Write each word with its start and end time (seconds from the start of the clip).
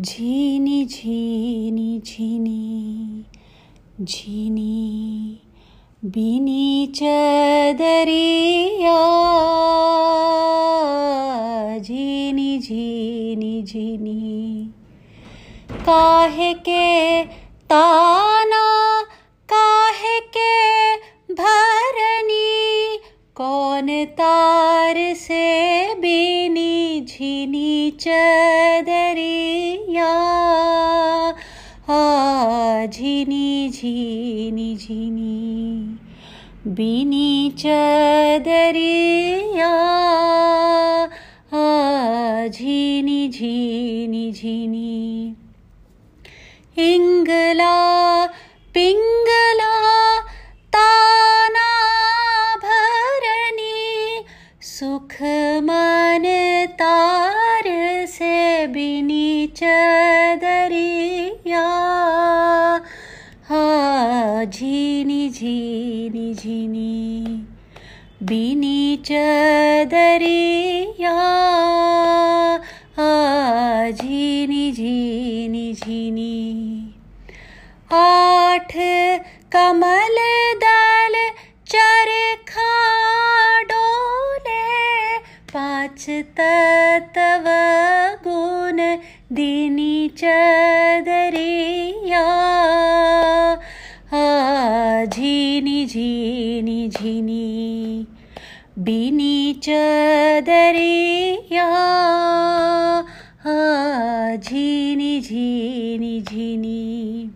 झीनी 0.00 0.84
झीनी 0.84 1.98
झीनी 2.06 3.22
झीनी 4.02 5.38
बीनी 6.04 6.86
चदरिया 6.94 8.96
झीनी 11.84 12.58
झीनी 12.58 13.62
झीनी 13.62 14.70
काहे 15.86 16.52
के 16.68 17.24
ताना 17.70 18.21
बीनी 27.22 27.22
झीनी 27.22 27.90
चदरिया 28.00 30.06
आ 31.88 32.86
झीनी 32.86 33.68
झीनी 33.72 34.76
झीनी 34.76 35.96
बीनी 36.66 37.50
चदरिया 37.58 39.70
आ 41.52 42.46
झीनी 42.48 43.28
झीनी 43.28 44.32
झीनी 44.32 45.34
इंगला 46.76 47.91
झीनी 64.54 65.28
झीनी 65.28 66.34
झीनी। 66.34 67.24
बिनी 68.22 68.96
चदरिया 69.04 70.51
चदरिया 99.62 101.66
झीनी 104.36 105.20
झीनी 105.20 106.20
झीनी। 106.20 107.30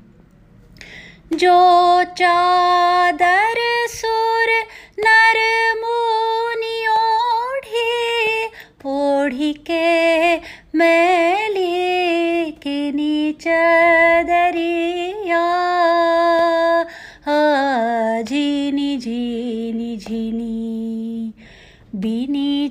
जो 1.33 2.03
चादर 2.03 2.86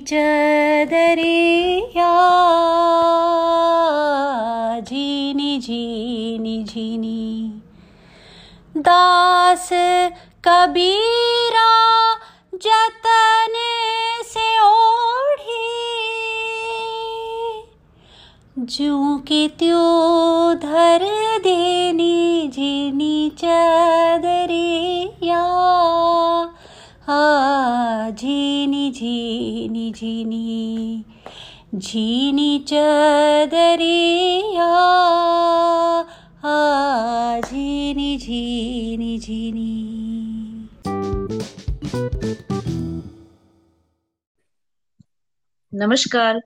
चदरिया 0.08 2.10
झीनी 4.80 5.58
झीनी 5.58 6.62
झीनी 6.64 7.60
दास 8.76 9.68
कबीरा 10.44 11.72
जतन 12.54 13.54
से 14.24 14.48
ओढ़ी, 14.66 15.68
जू 18.58 19.16
की 19.28 19.46
त्यों 19.58 20.56
धर 20.58 21.04
देनी 21.44 22.48
झीनी 22.54 23.30
चदरिया। 23.38 25.44
झीनी 28.10 28.90
झीनी 28.90 29.92
झीनी। 29.92 31.04
झीनी 31.74 32.58
चदरिया। 32.68 34.66
आ 36.44 37.40
झीनी 37.40 38.18
झीनी 38.18 39.18
झीनी। 39.18 39.82
नमस्कार। 45.74 46.40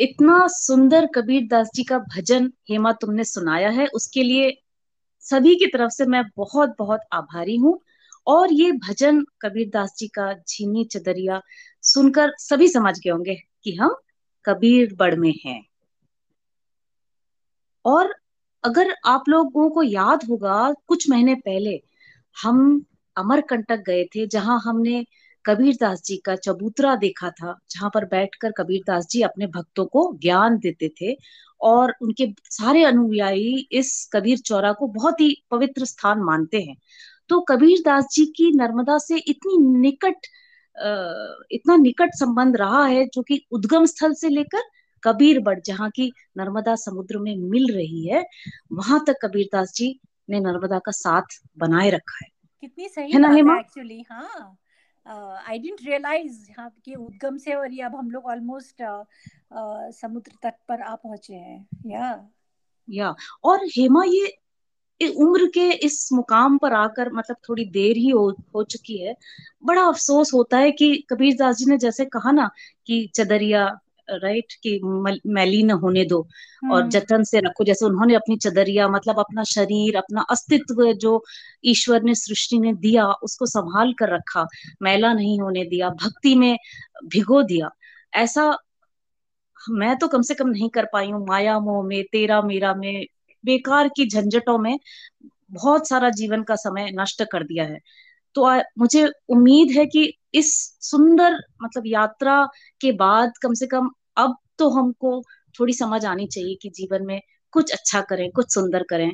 इतना 0.00 0.46
सुंदर 0.48 1.06
कबीर 1.14 1.42
दास 1.50 1.70
जी 1.74 1.82
का 1.82 1.98
भजन 1.98 2.52
हेमा 2.70 2.92
तुमने 2.92 3.24
सुनाया 3.24 3.70
है, 3.70 3.86
उसके 3.86 4.22
लिए 4.22 4.62
सभी 5.20 5.54
की 5.54 5.66
तरफ़ 5.66 5.90
से 5.90 6.06
मैं 6.06 6.22
बहुत 6.36 6.74
बहुत 6.78 7.00
आभारी 7.12 7.56
हूँ। 7.56 7.80
और 8.26 8.52
ये 8.52 8.72
भजन 8.72 9.24
कबीर 9.40 9.68
दास 9.68 9.94
जी 9.98 10.08
का 10.08 10.32
झीनी 10.34 10.84
चदरिया 10.84 11.40
सुनकर 11.82 12.32
सभी 12.38 12.68
समझ 12.68 12.98
गए 12.98 13.10
होंगे 13.10 13.34
कि 13.64 13.74
हम 13.74 13.94
कबीर 14.44 14.94
बड़ 14.94 15.14
में 15.16 15.34
हैं। 15.46 15.66
और 17.84 18.14
अगर 18.64 18.94
आप 19.04 19.24
लोगों 19.28 19.70
को 19.70 19.82
याद 19.82 20.24
होगा, 20.24 20.74
कुछ 20.86 21.10
महीने 21.10 21.34
पहले 21.34 21.82
हम 22.42 22.84
अमरकंटक 23.16 23.76
गए 23.76 24.04
थे, 24.04 24.26
जहाँ 24.26 24.60
हमने 24.64 25.06
कबीर 25.46 25.76
दास 25.80 26.02
जी 26.02 26.16
का 26.16 26.36
चबूतरा 26.36 26.96
देखा 26.96 27.30
था, 27.30 27.58
जहाँ 27.70 27.90
पर 27.94 28.04
बैठकर 28.04 28.52
कबीर 28.52 28.82
दास 28.86 29.06
जी 29.06 29.22
अपने 29.22 29.46
भक्तों 29.46 29.84
को 29.86 30.18
ज्ञान 30.22 30.58
देते 30.58 30.90
थे 31.02 31.16
और 31.60 31.94
उनके 32.02 32.34
सारे 32.44 32.84
अनुयायी 32.84 33.68
इस 33.72 34.10
कबीर 34.12 34.38
चौरा 34.38 34.72
को 34.72 34.86
बहुत 34.86 35.20
ही 35.20 35.44
पवित्र 35.50 35.84
स्थान 35.84 36.18
मानते 36.18 36.60
हैं। 36.60 36.76
तो 37.30 37.40
कबीर 37.40 37.82
दास 37.84 38.06
जी 38.12 38.24
की 38.36 38.50
नर्मदा 38.52 38.98
से 38.98 39.18
इतनी 39.28 39.56
निकट 39.80 40.26
इतना 41.52 41.76
निकट 41.76 42.14
संबंध 42.14 42.56
रहा 42.56 42.84
है 42.84 43.04
जो 43.06 43.22
कि 43.22 43.40
उद्गम 43.52 43.86
स्थल 43.86 44.12
से 44.14 44.28
लेकर 44.28 44.62
कबीर 45.02 45.40
बड़ 45.40 45.58
जहाँ 45.66 45.90
की 45.90 46.12
नर्मदा 46.38 46.74
समुद्र 46.76 47.18
में 47.18 47.34
मिल 47.50 47.74
रही 47.74 48.06
है 48.06 48.24
वहाँ 48.72 49.02
तक 49.06 49.18
कबीर 49.22 49.48
दास 49.52 49.72
जी 49.76 49.98
ने 50.30 50.40
नर्मदा 50.40 50.78
का 50.78 50.92
साथ 50.92 51.38
बनाए 51.58 51.90
रखा 51.90 52.24
है। 52.24 52.30
कितनी 52.62 52.88
सही 52.88 53.12
है 53.12 53.18
ना 53.18 53.28
हेमा? 53.28 53.58
एक्चुअली 53.58 54.04
हाँ। 54.10 54.56
आई 55.48 55.58
डेंट 55.58 55.78
रियलाइज़ 55.84 56.50
यहाँ 56.50 56.68
के 56.84 56.94
उद्गम 56.94 57.36
से 57.38 57.54
और 57.54 57.72
ये 57.72 57.82
अब 57.82 57.94
हम 57.96 58.10
लोग 58.10 58.26
ऑलमोस्ट 58.26 58.82
समुद्र 60.00 60.32
तट 60.42 60.54
पर 60.68 60.82
आ 60.82 60.94
पहुँचे 60.94 61.34
हैं। 61.34 61.66
या 61.86 62.28
या 62.88 63.14
और 63.44 63.64
हेमा 63.76 64.02
ये 64.04 64.26
उम्र 65.08 65.46
के 65.46 65.70
इस 65.72 66.08
मुकाम 66.12 66.58
पर 66.58 66.72
आकर 66.72 67.12
मतलब 67.12 67.36
थोड़ी 67.48 67.64
देर 67.64 67.96
ही 67.96 68.08
हो, 68.08 68.36
हो 68.54 68.62
चुकी 68.62 68.96
है। 68.98 69.16
बड़ा 69.64 69.82
अफसोस 69.82 70.34
होता 70.34 70.58
है 70.58 70.70
कि 70.70 71.04
कबीर 71.10 71.36
दास 71.36 71.56
जी 71.56 71.64
ने 71.66 71.78
जैसे 71.78 72.04
कहा 72.04 72.30
ना 72.30 72.50
कि 72.86 73.10
चदरिया 73.14 73.80
राइट 74.10 74.52
कि 74.62 74.80
मैली 75.26 75.62
न 75.62 75.70
होने 75.70 76.04
दो 76.04 76.28
और 76.72 76.80
हम्म। 76.80 76.90
जतन 76.90 77.24
से 77.24 77.40
रखो। 77.40 77.64
जैसे 77.64 77.86
उन्होंने 77.86 78.14
अपनी 78.14 78.36
चदरिया 78.36 78.88
मतलब 78.88 79.18
अपना 79.18 79.44
शरीर 79.44 79.96
अपना 79.96 80.20
अस्तित्व 80.20 80.92
जो 80.92 81.24
ईश्वर 81.64 82.02
ने 82.02 82.14
सृष्टि 82.14 82.58
ने 82.58 82.72
दिया 82.72 83.06
उसको 83.06 83.46
संभाल 83.46 83.92
कर 83.92 84.14
रखा। 84.14 84.46
मैला 84.82 85.12
नहीं 85.12 85.40
होने 85.40 85.64
दिया 85.64 85.90
भक्ति 85.90 86.34
में 86.34 86.58
भिगो 87.06 87.42
दिया। 87.42 87.70
ऐसा 88.14 88.58
मैं 89.70 89.98
तो 89.98 90.08
कम 90.08 90.22
से 90.22 90.34
कम 90.34 90.48
नहीं 90.48 90.70
कर 90.70 90.86
पाई 90.92 91.10
हूँ। 91.10 91.26
माया 91.26 91.58
मोह 91.58 91.86
में 91.86 92.04
तेरा 92.12 92.42
मेरा 92.42 92.74
में 92.74 93.06
बेकार 93.44 93.88
की 93.88 94.08
झंझटों 94.08 94.58
में 94.58 94.78
बहुत 95.50 95.88
सारा 95.88 96.10
जीवन 96.10 96.42
का 96.42 96.54
समय 96.54 96.90
नष्ट 96.94 97.22
कर 97.32 97.44
दिया 97.44 97.64
है। 97.64 97.78
तो 98.34 98.42
आ, 98.42 98.60
मुझे 98.78 99.06
उम्मीद 99.28 99.70
है 99.70 99.86
कि 99.86 100.12
इस 100.34 100.78
सुंदर 100.80 101.38
मतलब 101.62 101.82
यात्रा 101.86 102.44
के 102.80 102.92
बाद 102.92 103.32
कम 103.42 103.54
से 103.54 103.66
कम 103.66 103.90
अब 104.16 104.36
तो 104.58 104.68
हमको 104.70 105.22
थोड़ी 105.60 105.72
समझ 105.72 106.04
आनी 106.04 106.26
चाहिए 106.26 106.54
कि 106.54 106.68
जीवन 106.68 107.06
में 107.06 107.20
कुछ 107.52 107.72
अच्छा 107.72 108.00
करें 108.00 108.30
कुछ 108.30 108.54
सुंदर 108.54 108.82
करें। 108.82 109.12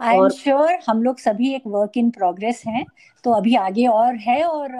आई 0.00 0.16
एम 0.16 0.28
श्योर 0.28 0.78
हम 0.88 1.02
लोग 1.02 1.18
सभी 1.18 1.54
एक 1.54 1.62
वर्क 1.66 1.96
इन 1.96 2.10
प्रोग्रेस 2.10 2.62
हैं 2.66 2.84
तो 3.24 3.30
अभी 3.30 3.54
आगे 3.56 3.86
और 3.86 4.16
है 4.16 4.42
और 4.44 4.76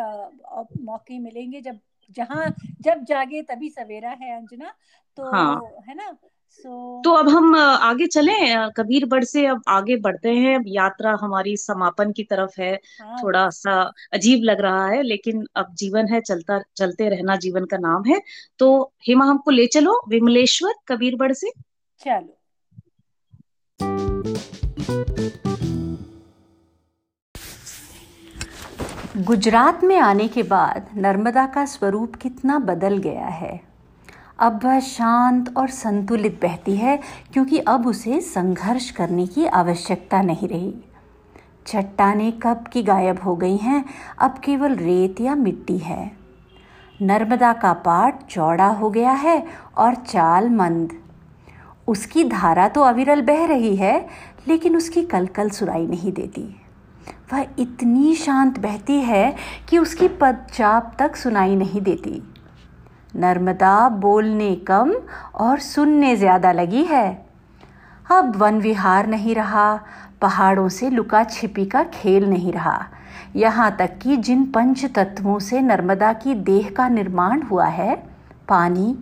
मौके 0.80 1.18
मिलेंगे 1.18 1.60
जब 1.60 1.78
जहाँ 2.16 2.54
जब 2.80 3.04
जागे 3.04 3.42
तभी 3.42 3.70
सवेरा 3.70 4.10
है 4.10 4.36
अंजना 4.36 4.72
तो 5.16 5.30
हाँ। 5.30 5.62
है 5.88 5.94
ना? 5.94 6.16
तो 6.62 7.10
अब 7.10 7.28
हम 7.28 7.56
आगे 7.56 8.06
चलें। 8.06 8.70
कबीर 8.76 9.06
बड़ 9.06 9.24
से 9.24 9.46
अब 9.46 9.62
आगे 9.68 9.96
बढ़ते 9.96 10.30
हैं। 10.30 10.56
अब 10.56 10.64
यात्रा 10.66 11.16
हमारी 11.20 11.56
समापन 11.56 12.12
की 12.12 12.22
तरफ़ 12.22 12.60
है। 12.60 12.72
हाँ। 12.74 13.22
थोड़ा 13.22 13.48
सा 13.50 13.92
अजीब 14.12 14.42
लग 14.42 14.60
रहा 14.60 14.86
है 14.88 15.02
लेकिन 15.02 15.46
अब 15.56 15.74
जीवन 15.74 16.08
है 16.08 16.20
चलता 16.20 16.60
चलते 16.76 17.08
रहना 17.08 17.36
जीवन 17.36 17.64
का 17.64 17.76
नाम 17.76 18.04
है। 18.06 18.20
तो 18.58 18.92
हेमा 19.08 19.24
हमको 19.24 19.50
ले 19.50 19.66
चलो 19.66 20.00
विमलेश्वर 20.08 20.74
कबीर 20.88 21.16
बड़ 21.16 21.32
से। 21.32 21.50
चलो। 22.00 22.38
गुजरात 29.16 29.84
में 29.84 29.96
आने 29.98 30.28
के 30.28 30.42
बाद 30.42 30.88
नर्मदा 30.96 31.46
का 31.46 31.64
स्वरूप 31.64 32.14
कितना 32.14 32.58
बदल 32.58 32.98
गया 32.98 33.26
है? 33.26 33.73
अब 34.38 34.60
वह 34.64 34.80
शांत 34.80 35.58
और 35.58 35.68
संतुलित 35.68 36.40
बहती 36.42 36.76
है, 36.76 37.00
क्योंकि 37.32 37.58
अब 37.58 37.86
उसे 37.86 38.20
संघर्ष 38.20 38.90
करने 38.90 39.26
की 39.26 39.46
आवश्यकता 39.46 40.22
नहीं 40.22 40.48
रही। 40.48 40.74
चट्टाने 41.66 42.30
कब 42.30 42.64
की 42.72 42.82
गायब 42.82 43.20
हो 43.20 43.36
गई 43.36 43.56
हैं, 43.56 43.84
अब 44.18 44.38
केवल 44.44 44.74
रेत 44.74 45.20
या 45.20 45.34
मिट्टी 45.34 45.78
है। 45.78 46.12
नर्मदा 47.02 47.52
का 47.52 47.72
पाट 47.72 48.26
चौड़ा 48.26 48.66
हो 48.66 48.90
गया 48.90 49.12
है 49.12 49.46
और 49.76 49.94
चाल 49.94 50.48
मंद। 50.48 50.92
उसकी 51.88 52.24
धारा 52.24 52.68
तो 52.68 52.80
अविरल 52.80 53.22
बह 53.22 53.46
रही 53.46 53.76
है, 53.76 54.08
लेकिन 54.48 54.76
उसकी 54.76 55.02
कलकल 55.02 55.50
सुनाई 55.50 55.86
नहीं 55.86 56.12
देती। 56.12 56.60
वह 57.32 57.46
इतनी 57.58 58.14
शांत 58.14 58.58
बहती 58.58 59.00
है 59.00 59.36
कि 59.68 59.78
उसकी 59.78 60.08
पदचाप 60.08 60.96
तक 60.98 61.16
सुनाई 61.16 61.56
नहीं 61.56 61.80
देती। 61.80 62.33
नर्मदा 63.14 63.88
बोलने 63.88 64.54
कम 64.68 64.92
और 65.34 65.58
सुनने 65.58 66.14
ज़्यादा 66.16 66.52
लगी 66.52 66.84
है। 66.84 67.06
अब 68.10 68.36
वन 68.36 68.58
विहार 68.60 69.06
नहीं 69.06 69.34
रहा, 69.34 69.74
पहाड़ों 70.22 70.68
से 70.68 70.90
लुका 70.90 71.22
छिपी 71.24 71.64
का 71.66 71.82
खेल 71.84 72.28
नहीं 72.30 72.52
रहा। 72.52 72.86
यहाँ 73.36 73.74
तक 73.78 73.98
कि 73.98 74.16
जिन 74.16 74.44
पंच 74.46 74.84
तत्वों 74.94 75.38
से 75.38 75.60
नर्मदा 75.60 76.12
की 76.12 76.34
देह 76.34 76.68
का 76.76 76.88
निर्माण 76.88 77.42
हुआ 77.42 77.66
है, 77.66 77.94
पानी, 78.48 78.96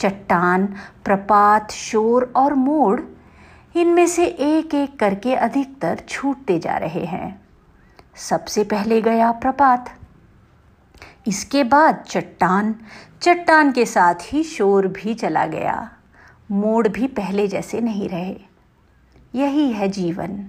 चट्टान, 0.00 0.66
प्रपात, 1.04 1.70
शोर 1.70 2.32
और 2.36 2.54
मोड़, 2.54 3.00
इनमें 3.74 4.06
से 4.06 4.26
एक 4.26 4.74
एक 4.74 4.98
करके 4.98 5.34
अधिकतर 5.34 6.02
छूटते 6.08 6.58
जा 6.58 6.76
रहे 6.76 7.04
हैं। 7.04 7.40
सबसे 8.20 8.64
पहले 8.64 9.00
गया 9.00 9.30
प्रपात। 9.32 9.90
इसके 11.26 11.64
बाद 11.64 12.04
चट्टान 12.08 12.74
चट्टान 13.22 13.72
के 13.72 13.86
साथ 13.86 14.14
ही 14.22 14.42
शोर 14.42 14.86
भी 14.86 15.14
चला 15.14 15.46
गया। 15.46 15.90
मोड़ 16.50 16.88
भी 16.88 17.06
पहले 17.06 17.48
जैसे 17.48 17.80
नहीं 17.80 18.08
रहे। 18.08 18.40
यही 19.34 19.72
है 19.72 19.88
जीवन। 19.88 20.46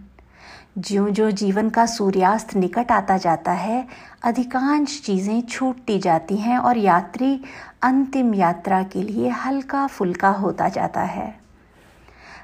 ज्यो 0.78 1.10
ज्यो 1.10 1.32
जीवन 1.32 1.70
का 1.70 1.86
सूर्यास्त 1.86 2.56
निकट 2.56 2.92
आता 2.92 3.18
जाता 3.18 3.52
है, 3.52 3.88
अधिकांश 4.24 5.02
चीज़ें 5.02 5.42
छूटती 5.42 6.00
जाती 6.00 6.38
हैं 6.38 6.58
और 6.58 6.78
यात्री 6.78 7.42
अंतिम 7.82 8.34
यात्रा 8.34 8.84
के 8.84 9.04
लिए 9.04 9.30
हल्का 9.30 9.88
फुल्का 9.88 10.30
होता 10.30 10.70
जाता 10.70 11.02
है। 11.02 11.40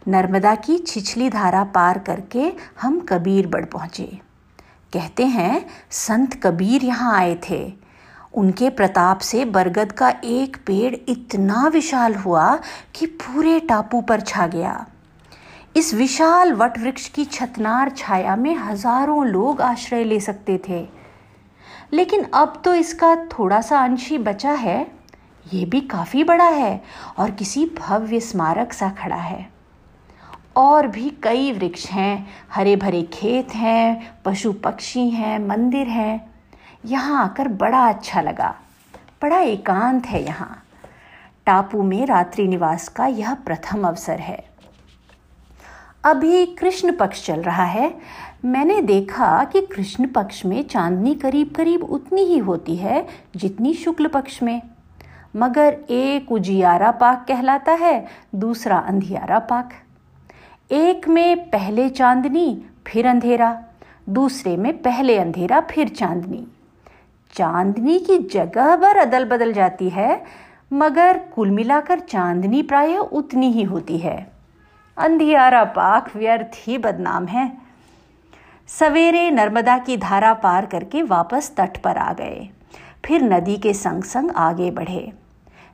नर्मदा 0.08 0.56
की 0.56 0.78
छिछली 0.78 1.30
धारा 1.30 1.64
पार 1.64 2.00
करके 2.00 2.54
हम 2.82 3.00
कबीरबड़ 3.00 3.66
पहुँचे। 3.66 4.20
कहते 4.94 5.26
हैं, 5.26 5.66
संत 5.90 6.42
कबीर 6.44 6.86
यहाँ 6.86 7.18
आए 7.18 7.40
थे। 7.50 7.81
उनके 8.34 8.70
प्रताप 8.70 9.20
से 9.20 9.46
बरगद 9.46 9.92
का 9.92 10.10
एक 10.26 10.58
पेड़ 10.58 10.96
इतना 11.10 11.68
विशाल 11.68 12.16
हुआ 12.16 12.56
कि 12.96 13.06
पूरे 13.06 13.60
टापू 13.60 14.02
पर 14.02 14.22
छा 14.22 14.48
गया। 14.48 14.86
इस 15.76 15.94
विशाल 15.94 16.54
वट 16.54 16.78
वृक्ष 16.80 17.08
की 17.08 17.26
छतनार 17.26 17.90
छाया 17.90 18.36
में 18.36 18.56
हज़ारों 18.56 19.26
लोग 19.26 19.62
आश्रय 19.62 20.04
ले 20.04 20.20
सकते 20.20 20.60
थे। 20.70 20.88
लेकिन 21.94 22.24
अब 22.34 22.62
तो 22.66 22.74
इसका 22.74 23.16
थोड़ा 23.16 23.62
सा 23.62 23.84
अंश 23.84 24.10
ही 24.10 24.18
बचा 24.18 24.52
है। 24.52 24.80
ये 25.54 25.66
भी 25.66 25.82
काफ़ी 25.82 26.24
बड़ा 26.24 26.50
है 26.50 26.82
और 27.20 27.32
किसी 27.32 27.66
भव्य 27.80 28.20
स्मारक 28.20 28.74
सा 28.74 28.90
खड़ा 28.90 29.16
है। 29.16 29.50
और 30.58 30.88
भी 30.88 31.10
कई 31.24 31.52
वृक्ष 31.52 31.86
हैं। 31.86 32.28
हरे 32.52 32.76
भरे 32.76 33.02
खेत 33.04 33.56
हैं 33.56 34.22
पशु 34.26 34.52
पक्षी 34.54 35.10
हैं, 35.10 35.40
मंदिर 35.40 35.88
हैं। 35.88 36.31
यहाँ 36.86 37.24
आकर 37.24 37.48
बड़ा 37.48 37.90
अच्छा 37.90 38.22
लगा। 38.22 38.56
बड़ा 39.22 39.40
एकांत 39.40 40.06
है 40.06 40.24
यहाँ। 40.24 40.64
टापू 41.46 41.84
में 41.84 42.06
रात्रि 42.06 42.48
निवास 42.48 42.88
का 42.88 43.06
यह 43.06 43.34
प्रथम 43.34 43.88
अवसर 43.88 44.20
है। 44.20 44.46
अभी 46.04 46.46
कृष्ण 46.46 46.96
पक्ष 46.96 47.26
चल 47.26 47.42
रहा 47.42 47.64
है। 47.64 47.98
मैंने 48.46 48.82
देखा 48.82 49.44
कि 49.44 49.62
कृष्ण 49.62 50.08
पक्ष 50.08 50.46
में 50.46 50.64
चांदनी 50.64 51.16
करीब 51.16 51.54
करीब 51.56 51.84
उतनी 51.84 52.22
ही 52.22 52.38
होती 52.38 52.76
है 52.76 53.08
जितनी 53.36 53.74
शुक्ल 53.74 54.08
पक्ष 54.08 54.44
में। 54.44 54.62
मगर 55.36 55.78
एक 55.90 56.32
उजियारा 56.32 56.92
पाक 56.92 57.26
कहलाता 57.28 57.72
है, 57.72 58.08
दूसरा 58.36 58.78
अंधियारा 58.78 59.40
पाक। 59.40 59.70
एक 60.72 61.08
में 61.08 61.50
पहले 61.50 61.90
चांदनी, 61.90 62.66
फिर 62.88 63.08
अंधेरा। 63.08 63.64
दूसरे 64.10 64.58
में 64.58 64.82
पहले 64.82 65.18
अंधेरा, 65.18 65.62
फिर 65.62 65.88
चांदनी। 65.88 66.48
चांदनी 67.34 68.00
की 68.00 68.18
जगह 68.18 68.76
पर 68.76 68.98
अदल 68.98 69.26
बदल 69.26 69.54
जाती 69.54 69.90
है, 69.90 70.24
मगर 70.74 71.18
कुल 71.18 71.52
मिलाकर 71.52 72.00
चांदनी 72.00 72.64
प्राय 72.64 72.98
उतनी 72.98 73.52
ही 73.52 73.64
होती 73.64 73.98
है। 73.98 74.32
अंधियारा 74.98 75.64
पाक 75.64 76.16
व्यर्थ 76.16 76.52
ही 76.56 76.78
बदनाम 76.78 77.26
है। 77.26 77.58
सवेरे 78.68 79.32
नर्मदा 79.32 79.78
की 79.78 79.98
धारा 79.98 80.34
पार 80.34 80.66
करके 80.66 81.02
वापस 81.02 81.54
तट 81.58 81.78
पर 81.78 81.98
आ 81.98 82.14
गए। 82.14 82.50
फिर 83.06 83.24
नदी 83.24 83.58
के 83.58 83.74
संग 83.74 84.04
संग 84.04 84.32
आगे 84.32 84.72
बढ़े। 84.72 85.14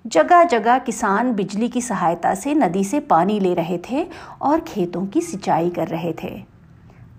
जगह 0.08 0.44
जगह 0.44 0.80
किसान 0.80 1.34
बिजली 1.34 1.70
की 1.70 1.82
सहायता 1.82 2.36
से 2.36 2.54
नदी 2.54 2.84
से 2.84 3.00
पानी 3.00 3.40
ले 3.40 3.54
रहे 3.54 3.80
थे 3.92 4.08
और 4.42 4.60
खेतों 4.60 5.06
की 5.06 5.22
सिंचाई 5.22 5.70
कर 5.70 5.88
रहे 5.88 6.14
थे। 6.24 6.44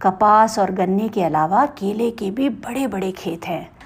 कपास 0.03 0.59
और 0.59 0.71
गन्ने 0.71 1.09
के 1.09 1.23
अलावा 1.23 1.67
केले 1.67 2.11
के 2.11 2.31
भी 2.31 2.49
बड़े 2.49 2.87
बड़े 2.87 3.13
खेत 3.13 3.47
हैं। 3.47 3.78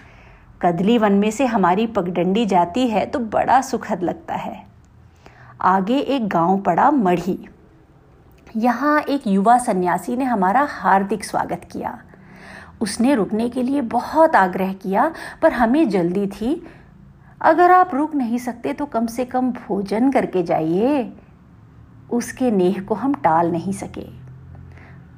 कदली 0.62 0.99
वन 0.99 1.12
में 1.12 1.31
से 1.31 1.47
हमारी 1.47 1.87
पगडंडी 1.87 2.44
जाती 2.47 2.87
है 2.88 3.05
तो 3.06 3.19
बड़ा 3.19 3.61
सुखद 3.61 4.03
लगता 4.03 4.35
है। 4.35 4.67
आगे 5.61 5.99
एक 5.99 6.28
गाँव 6.28 6.61
पड़ा 6.61 6.90
मढ़ी। 6.90 7.38
यहाँ 8.57 9.00
एक 9.00 9.26
युवा 9.26 9.57
सन्यासी 9.59 10.16
ने 10.16 10.25
हमारा 10.25 10.66
हार्दिक 10.71 11.25
स्वागत 11.25 11.69
किया। 11.73 11.99
उसने 12.81 13.14
रुकने 13.14 13.49
के 13.49 13.62
लिए 13.62 13.81
बहुत 13.81 14.37
आग्रह 14.37 14.73
किया, 14.73 15.12
पर 15.42 15.52
हमें 15.52 15.88
जल्दी 15.88 16.26
थी। 16.26 16.54
अगर 17.40 17.71
आप 17.71 17.95
रुक 17.95 18.14
नहीं 18.14 18.38
सकते 18.38 18.73
तो 18.73 18.87
कम 18.87 19.07
से 19.07 19.25
कम 19.25 19.50
भोजन 19.50 20.11
करके 20.12 20.42
जाइए। 20.42 21.12
उसके 22.11 22.50
नेह 22.50 22.81
को 22.81 22.95
हम 22.95 23.14
टाल 23.14 23.50
नहीं 23.52 23.73
सके। 23.73 24.07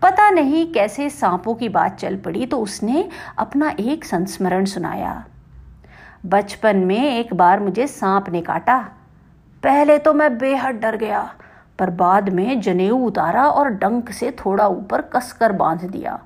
पता 0.02 0.30
नहीं 0.30 0.66
कैसे 0.72 1.10
सांपों 1.10 1.54
की 1.54 1.68
बात 1.68 1.96
चल 1.96 2.16
पड़ी 2.16 2.46
तो 2.46 2.58
उसने 2.58 3.08
अपना 3.38 3.74
एक 3.80 4.04
संस्मरण 4.04 4.64
सुनाया। 4.64 5.24
बचपन 6.26 6.76
में 6.76 7.18
एक 7.18 7.34
बार 7.34 7.60
मुझे 7.60 7.86
सांप 7.86 8.28
ने 8.28 8.40
काटा। 8.40 8.78
पहले 9.62 9.98
तो 9.98 10.12
मैं 10.14 10.38
बेहद 10.38 10.74
डर 10.74 10.96
गया, 10.96 11.34
पर 11.78 11.90
बाद 11.90 12.28
में 12.28 12.60
जनेऊ 12.60 12.98
उतारा 12.98 13.46
और 13.48 13.68
डंक 13.68 14.10
से 14.10 14.30
थोड़ा 14.30 14.66
ऊपर 14.66 15.02
कसकर 15.02 15.52
बाँध 15.52 15.84
दिया। 15.84 16.18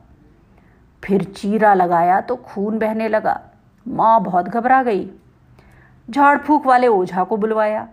फिर 1.05 1.25
चीरा 1.25 1.75
लगाया 1.75 2.21
तो 2.21 2.37
खून 2.37 2.79
बहने 2.79 3.09
लगा। 3.09 3.41
माँ 3.89 4.23
बहुत 4.23 4.49
घबरा 4.49 4.83
गई। 4.83 5.11
झाड़ 6.11 6.39
फूक 6.39 6.67
वाले 6.67 6.87
ओझा 6.87 7.25
को 7.25 7.37
बुलवाया। 7.37 7.89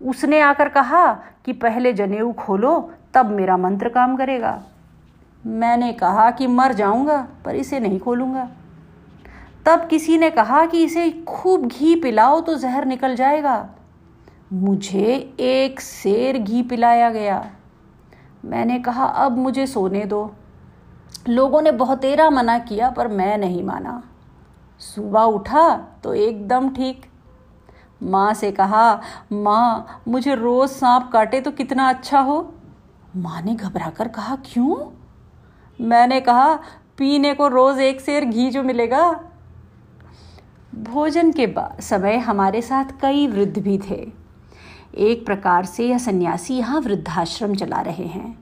उसने 0.00 0.40
आकर 0.40 0.68
कहा 0.68 1.12
कि 1.44 1.52
पहले 1.52 1.92
जनेऊ 1.92 2.32
खोलो, 2.32 2.92
तब 3.14 3.26
मेरा 3.26 3.56
मंत्र 3.56 3.88
काम 3.88 4.16
करेगा। 4.16 4.62
मैंने 5.46 5.92
कहा 5.92 6.30
कि 6.30 6.46
मर 6.46 6.72
जाऊँगा, 6.72 7.26
पर 7.44 7.54
इसे 7.54 7.80
नहीं 7.80 8.00
खोलूँगा। 8.00 8.48
तब 9.66 9.88
किसी 9.88 10.18
ने 10.18 10.30
कहा 10.30 10.66
कि 10.66 10.84
इसे 10.84 11.10
खूब 11.10 11.66
घी 11.66 11.96
पिलाओ 11.96 12.40
तो 12.40 12.54
जहर 12.54 12.84
निकल 12.84 13.14
जाएगा। 13.14 13.68
मुझे 14.52 15.34
एक 15.40 15.80
शेर 15.80 16.38
घी 16.38 16.62
पिलाया 16.62 17.10
गया। 17.10 17.50
मैंने 18.44 18.78
कहा, 18.78 19.04
अब 19.04 19.38
मुझे 19.38 19.66
सोने 19.66 20.04
दो। 20.04 20.34
लोगों 21.28 21.62
ने 21.62 21.72
बहुतेरा 21.72 22.30
मना 22.30 22.58
किया, 22.58 22.90
पर 22.90 23.08
मैं 23.08 23.38
नहीं 23.38 23.62
माना। 23.62 24.02
सुबह 24.78 25.20
उठा 25.20 25.86
तो 26.04 26.14
एकदम 26.14 26.68
ठीक। 26.68 27.06
माँ 28.02 28.34
से 28.34 28.52
कहा, 28.52 29.00
माँ, 29.32 30.02
मुझे 30.08 30.34
रोज़ 30.34 30.70
सांप 30.70 31.10
काटे 31.12 31.40
तो 31.40 31.50
कितना 31.50 31.88
अच्छा 31.88 32.20
हो। 32.20 32.54
माँ 33.16 33.42
ने 33.42 33.54
घबरा 33.54 33.90
कर 33.90 34.08
कहा, 34.08 34.36
क्यों? 34.36 34.90
मैंने 35.86 36.20
कहा, 36.20 36.54
पीने 36.98 37.34
को 37.34 37.48
रोज़ 37.48 37.80
एक 37.80 38.00
शेर 38.00 38.24
घी 38.24 38.50
जो 38.50 38.62
मिलेगा 38.62 39.24
भोजन 40.74 41.32
के 41.32 41.46
समय 41.82 42.16
हमारे 42.16 42.60
साथ 42.62 42.84
कई 43.00 43.26
वृद्ध 43.26 43.58
भी 43.58 43.78
थे। 43.78 44.12
एक 44.98 45.24
प्रकार 45.26 45.64
से 45.64 45.88
यह 45.88 45.98
सन्यासी 45.98 46.54
यहाँ 46.54 46.80
वृद्धाश्रम 46.80 47.54
चला 47.54 47.80
रहे 47.80 48.06
हैं। 48.06 48.38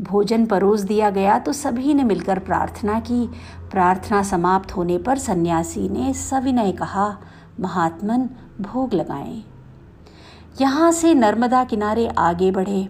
भोजन 0.00 0.46
परोस 0.46 0.80
दिया 0.80 1.10
गया 1.10 1.38
तो 1.38 1.52
सभी 1.52 1.94
ने 1.94 2.04
मिलकर 2.04 2.38
प्रार्थना 2.38 2.98
की। 3.00 3.26
प्रार्थना 3.70 4.22
समाप्त 4.22 4.76
होने 4.76 4.98
पर 4.98 5.18
सन्यासी 5.18 5.88
ने 5.88 6.12
सविनय 6.14 6.72
कहा, 6.72 7.16
महात्मन, 7.60 8.28
भोग 8.60 8.94
लगाएँ। 8.94 9.42
यहाँ 10.60 10.92
से 10.92 11.14
नर्मदा 11.14 11.64
किनारे 11.64 12.08
आगे 12.08 12.50
बढ़े। 12.50 12.88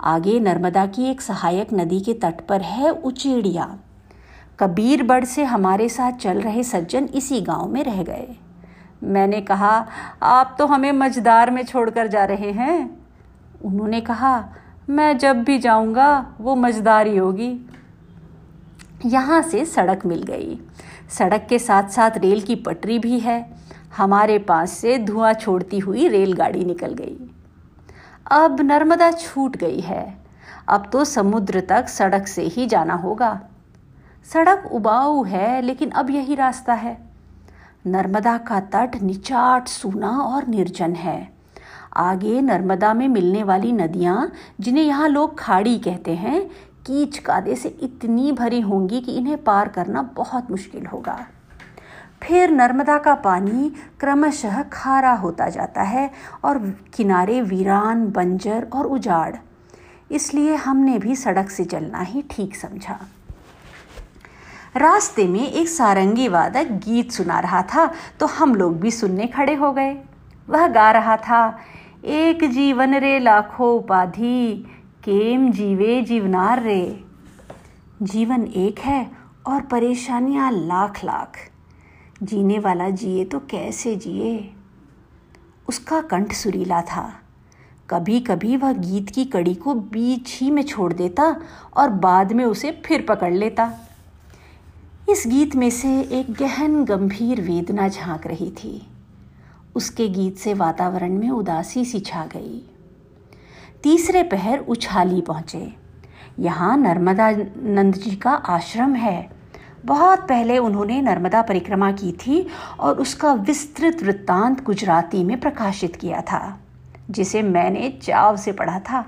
आगे 0.00 0.38
नर्मदा 0.40 0.86
की 0.86 1.04
एक 1.04 1.20
सहायक 1.20 1.72
नदी 1.72 2.00
के 2.00 2.14
तट 2.14 2.46
पर 2.46 2.60
है 2.60 2.90
उचेड़िया। 2.90 3.78
कबीरबड़ 4.58 5.24
से 5.24 5.44
हमारे 5.44 5.88
साथ 5.88 6.12
चल 6.12 6.40
रहे 6.40 6.62
सज्जन 6.62 7.04
इसी 7.04 7.40
गाँव 7.40 7.68
में 7.68 7.84
रह 7.84 8.02
गए। 8.02 8.36
मैंने 9.04 9.40
कहा, 9.40 9.86
आप 10.22 10.56
तो 10.58 10.66
हमें 10.66 10.92
मझदार 10.92 11.50
में 11.50 11.64
छोड़कर 11.64 12.06
जा 12.06 12.24
रहे 12.24 12.52
हैं। 12.52 13.04
उन्होंने 13.64 14.00
कहा, 14.00 14.48
मैं 14.90 15.18
जब 15.18 15.42
भी 15.42 15.58
जाऊँगा, 15.58 16.34
वो 16.40 16.54
मझदार 16.54 17.08
होगी। 17.08 17.70
यहाँ 19.06 19.42
से 19.42 19.64
सड़क 19.64 20.06
मिल 20.06 20.22
गई। 20.22 20.60
सड़क 21.08 21.46
के 21.48 21.58
साथ 21.58 21.88
साथ 21.88 22.10
रेल 22.10 22.40
की 22.40 22.54
पटरी 22.54 22.98
भी 22.98 23.20
है। 23.20 23.54
हमारे 23.96 24.38
पास 24.38 24.70
से 24.70 24.98
धुआँ 24.98 25.32
छोड़ती 25.32 25.78
हुई 25.78 26.08
रेलगाड़ी 26.08 26.64
निकल 26.64 26.94
गई। 26.94 27.30
अब 28.30 28.60
नर्मदा 28.60 29.10
छूट 29.10 29.56
गई 29.56 29.80
है। 29.80 30.16
अब 30.68 30.90
तो 30.92 31.04
समुद्र 31.04 31.60
तक 31.60 31.88
सड़क 31.88 32.26
से 32.26 32.42
ही 32.42 32.66
जाना 32.66 32.94
होगा। 32.94 33.40
सड़क 34.32 34.68
उबाऊ 34.72 35.24
है, 35.24 35.62
लेकिन 35.62 35.90
अब 35.90 36.10
यही 36.10 36.34
रास्ता 36.34 36.72
है। 36.72 36.98
नर्मदा 37.86 38.38
का 38.38 38.60
तट 38.60 39.02
निचाट, 39.02 39.68
सूना 39.68 40.10
और 40.10 40.46
निर्जन 40.46 40.94
है। 40.94 41.32
आगे 41.96 42.40
नर्मदा 42.40 42.94
में 42.94 43.08
मिलने 43.08 43.42
वाली 43.42 43.72
नदियाँ, 43.72 44.32
जिन्हें 44.60 44.84
यहाँ 44.84 45.08
लोग 45.08 45.38
खाड़ी 45.38 45.78
कहते 45.78 46.14
हैं, 46.14 46.50
कीच 46.86 47.18
कादे 47.18 47.56
से 47.56 47.68
इतनी 47.68 48.32
भरी 48.32 48.60
होंगी 48.60 49.00
कि 49.00 49.12
इन्हें 49.12 49.44
पार 49.44 49.68
करना 49.68 50.02
बहुत 50.02 50.50
मुश्किल 50.50 50.86
होगा। 50.86 51.26
फिर 52.22 52.50
नर्मदा 52.50 52.98
का 52.98 53.14
पानी 53.14 53.72
क्रमशः 54.00 54.62
खारा 54.62 55.12
होता 55.12 55.48
जाता 55.48 55.82
है 55.82 56.10
और 56.44 56.58
किनारे 56.94 57.40
वीरान, 57.42 58.06
बंजर 58.06 58.66
और 58.72 58.86
उजाड़। 58.86 59.34
इसलिए 60.10 60.54
हमने 60.54 60.98
भी 60.98 61.16
सड़क 61.16 61.50
से 61.50 61.64
चलना 61.64 62.00
ही 62.00 62.24
ठीक 62.30 62.56
समझा। 62.56 62.98
रास्ते 64.76 65.26
में 65.28 65.40
एक 65.40 65.68
सारंगी 65.68 66.26
वादक 66.28 66.70
गीत 66.84 67.12
सुना 67.12 67.38
रहा 67.40 67.62
था 67.62 67.86
तो 68.20 68.26
हम 68.26 68.54
लोग 68.54 68.80
भी 68.80 68.90
सुनने 68.90 69.26
खड़े 69.26 69.54
हो 69.54 69.72
गए। 69.72 69.92
वह 70.48 70.66
गा 70.68 70.90
रहा 70.90 71.16
था, 71.16 71.58
एक 72.04 72.44
जीवन 72.44 72.94
रे 72.94 73.18
लाखों 73.18 73.68
उपाधि, 73.76 74.64
केम 75.04 75.50
जीवे 75.52 76.00
जीवनार 76.02 76.62
रे। 76.62 77.04
जीवन 78.02 78.44
एक 78.46 78.78
है 78.78 79.10
और 79.46 79.60
परेशानियाँ 79.62 80.50
लाख 80.52 81.04
लाख। 81.04 81.38
जीने 82.22 82.58
वाला 82.58 82.88
जिए 82.90 83.24
तो 83.24 83.38
कैसे 83.50 83.94
जिए? 83.96 84.50
उसका 85.68 86.00
कंठ 86.00 86.32
सुरीला 86.32 86.80
था। 86.82 87.10
कभी 87.90 88.20
कभी 88.20 88.56
वह 88.56 88.72
गीत 88.72 89.10
की 89.10 89.24
कड़ी 89.24 89.54
को 89.54 89.74
बीच 89.74 90.38
ही 90.40 90.50
में 90.50 90.62
छोड़ 90.62 90.92
देता 90.92 91.34
और 91.76 91.90
बाद 91.90 92.32
में 92.32 92.44
उसे 92.44 92.82
फिर 92.86 93.06
पकड़ 93.08 93.32
लेता। 93.32 93.72
इस 95.10 95.22
गीत 95.26 95.54
में 95.56 95.70
से 95.70 95.88
एक 96.00 96.32
गहन 96.32 96.84
गंभीर 96.84 97.40
वेदना 97.40 97.88
झाँक 97.88 98.26
रही 98.26 98.50
थी। 98.50 98.86
उसके 99.74 100.08
गीत 100.08 100.36
से 100.36 100.54
वातावरण 100.54 101.12
में 101.12 101.28
उदासी 101.30 101.84
सी 101.84 102.00
छा 102.00 102.24
गई। 102.26 102.62
तीसरे 103.82 104.22
पहर 104.22 104.58
उछाली 104.58 105.20
पहुँचे। 105.20 105.72
यहाँ 106.38 106.76
नर्मदा 106.76 107.30
नंद 107.56 107.94
जी 107.94 108.16
का 108.16 108.30
आश्रम 108.30 108.94
है। 108.94 109.30
बहुत 109.84 110.18
पहले 110.18 110.58
उन्होंने 110.58 111.00
नर्मदा 111.02 111.42
परिक्रमा 111.42 111.92
की 111.92 112.12
थी 112.12 112.46
और 112.80 112.98
उसका 112.98 113.32
विस्तृत 113.32 114.02
वृत्तांत 114.02 114.64
गुजराती 114.64 115.24
में 115.24 115.40
प्रकाशित 115.40 115.96
किया 115.96 116.20
था, 116.20 116.60
जिसे 117.10 117.42
मैंने 117.42 117.98
चाव 118.02 118.36
से 118.36 118.52
पढ़ा 118.52 118.78
था। 118.78 119.04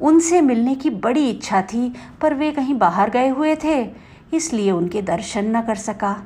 उनसे 0.00 0.40
मिलने 0.40 0.74
की 0.74 0.90
बड़ी 0.90 1.30
इच्छा 1.30 1.62
थी, 1.62 1.92
पर 2.20 2.34
वे 2.34 2.52
कहीं 2.52 2.74
बाहर 2.74 3.10
गए 3.10 3.28
हुए 3.28 3.54
थे। 3.54 4.01
इसलिए 4.32 4.70
उनके 4.70 5.02
दर्शन 5.02 5.56
न 5.56 5.62
कर 5.62 5.74
सका। 5.74 6.22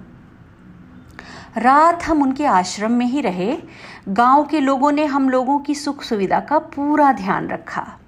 रात 1.58 2.02
हम 2.02 2.22
उनके 2.22 2.44
आश्रम 2.44 2.92
में 2.92 3.06
ही 3.06 3.20
रहे। 3.20 3.58
गाँव 4.08 4.44
के 4.44 4.60
लोगों 4.60 4.92
ने 4.92 5.04
हम 5.04 5.28
लोगों 5.28 5.58
की 5.58 5.74
सुख 5.74 6.02
सुविधा 6.02 6.40
का 6.40 6.58
पूरा 6.58 7.12
ध्यान 7.12 7.48
रखा। 7.48 7.98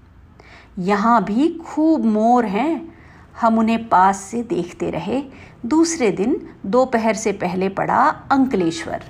यहाँ 0.78 1.24
भी 1.24 1.48
खूब 1.48 2.04
मोर 2.04 2.46
हैं। 2.46 2.98
हम 3.40 3.58
उन्हें 3.58 3.88
पास 3.88 4.20
से 4.20 4.42
देखते 4.42 4.90
रहे। 4.90 5.22
दूसरे 5.66 6.10
दिन 6.10 6.48
दोपहर 6.66 7.14
से 7.14 7.32
पहले 7.32 7.68
पड़ा 7.68 8.04
अंकलेश्वर। 8.32 9.04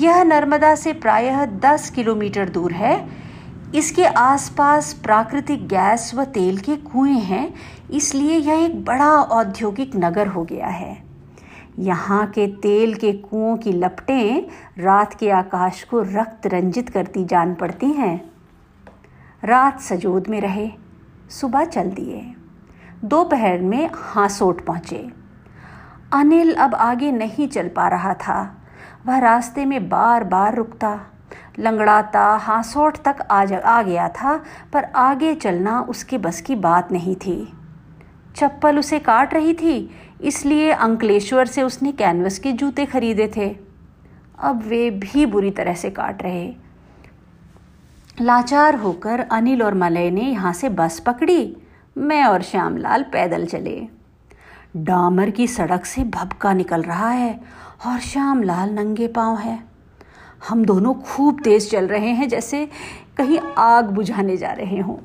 यह 0.00 0.24
नर्मदा 0.24 0.74
से 0.74 0.92
प्रायः 0.92 1.44
दस 1.44 1.90
किलोमीटर 1.90 2.48
दूर 2.48 2.72
है। 2.72 3.22
इसके 3.74 4.04
आसपास 4.04 4.92
प्राकृतिक 4.94 5.66
गैस 5.68 6.14
व 6.14 6.24
तेल 6.24 6.58
के 6.58 6.76
कुएँ 6.76 7.18
हैं, 7.18 7.54
इसलिए 7.90 8.36
यह 8.36 8.64
एक 8.64 8.84
बड़ा 8.84 9.10
औद्योगिक 9.10 9.92
नगर 9.96 10.26
हो 10.26 10.44
गया 10.44 10.66
है। 10.66 10.96
यहाँ 11.78 12.26
के 12.26 12.46
तेल 12.46 12.94
के 12.94 13.12
कुओं 13.12 13.56
की 13.56 13.72
लपटें 13.72 14.46
रात 14.78 15.14
के 15.14 15.30
आकाश 15.30 15.82
को 15.82 16.00
रक्त 16.02 16.46
रंजित 16.46 16.88
करती 16.88 17.24
जान 17.24 17.54
पड़ती 17.54 17.86
हैं। 17.86 18.30
रात 19.44 19.80
सजोद 19.80 20.28
में 20.28 20.40
रहे, 20.40 20.70
सुबह 21.30 21.64
चल 21.64 21.90
दिए। 21.90 22.22
दोपहर 23.04 23.58
में 23.58 23.90
हासोट 23.94 24.64
पहुँचे। 24.66 25.10
अनिल 26.12 26.54
अब 26.54 26.74
आगे 26.74 27.12
नहीं 27.12 27.48
चल 27.48 27.68
पा 27.68 27.88
रहा 27.88 28.14
था। 28.14 28.64
वह 29.06 29.18
रास्ते 29.18 29.64
में 29.64 29.88
बार 29.88 30.24
बार 30.24 30.54
रुकता 30.54 31.00
लंगड़ाता 31.58 32.24
हासोट 32.36 32.96
तक 32.96 33.26
आ 33.30 33.44
जा, 33.44 33.58
आ 33.58 33.82
गया 33.82 34.08
था, 34.08 34.36
पर 34.72 34.84
आगे 34.84 35.34
चलना 35.34 35.80
उसके 35.80 36.18
बस 36.18 36.40
की 36.40 36.54
बात 36.54 36.92
नहीं 36.92 37.16
थी। 37.16 37.52
चप्पल 38.36 38.78
उसे 38.78 38.98
काट 38.98 39.34
रही 39.34 39.54
थी, 39.54 39.90
इसलिए 40.20 40.70
अंकलेश्वर 40.70 41.46
से 41.46 41.62
उसने 41.62 41.92
कैनवस 41.92 42.38
के 42.38 42.52
जूते 42.52 42.86
खरीदे 42.86 43.32
थे। 43.36 43.48
अब 44.38 44.62
वे 44.62 44.90
भी 44.90 45.26
बुरी 45.26 45.50
तरह 45.50 45.74
से 45.74 45.90
काट 45.90 46.22
रहे। 46.22 46.54
लाचार 48.20 48.74
होकर 48.74 49.20
अनिल 49.20 49.62
और 49.62 49.74
मलय 49.74 50.10
ने 50.10 50.22
यहाँ 50.22 50.52
से 50.52 50.68
बस 50.68 50.98
पकड़ी। 51.00 51.56
मैं 51.98 52.24
और 52.24 52.42
श्यामलाल 52.42 53.02
पैदल 53.02 53.46
चले। 53.46 53.80
डामर 54.76 55.30
की 55.30 55.46
सड़क 55.46 55.84
से 55.84 56.04
भबका 56.04 56.52
निकल 56.52 56.82
रहा 56.82 57.10
है, 57.10 57.40
और 57.86 57.98
श्यामलाल 57.98 58.70
नंगे 58.70 59.08
पाँव 59.08 59.36
है। 59.36 59.58
हम 60.48 60.64
दोनों 60.64 60.94
खूब 60.94 61.40
तेज 61.40 61.70
चल 61.70 61.86
रहे 61.86 62.08
हैं, 62.08 62.28
जैसे 62.28 62.68
कहीं 63.16 63.38
आग 63.58 63.90
बुझाने 63.90 64.36
जा 64.36 64.52
रहे 64.52 64.80
हों। 64.80 64.96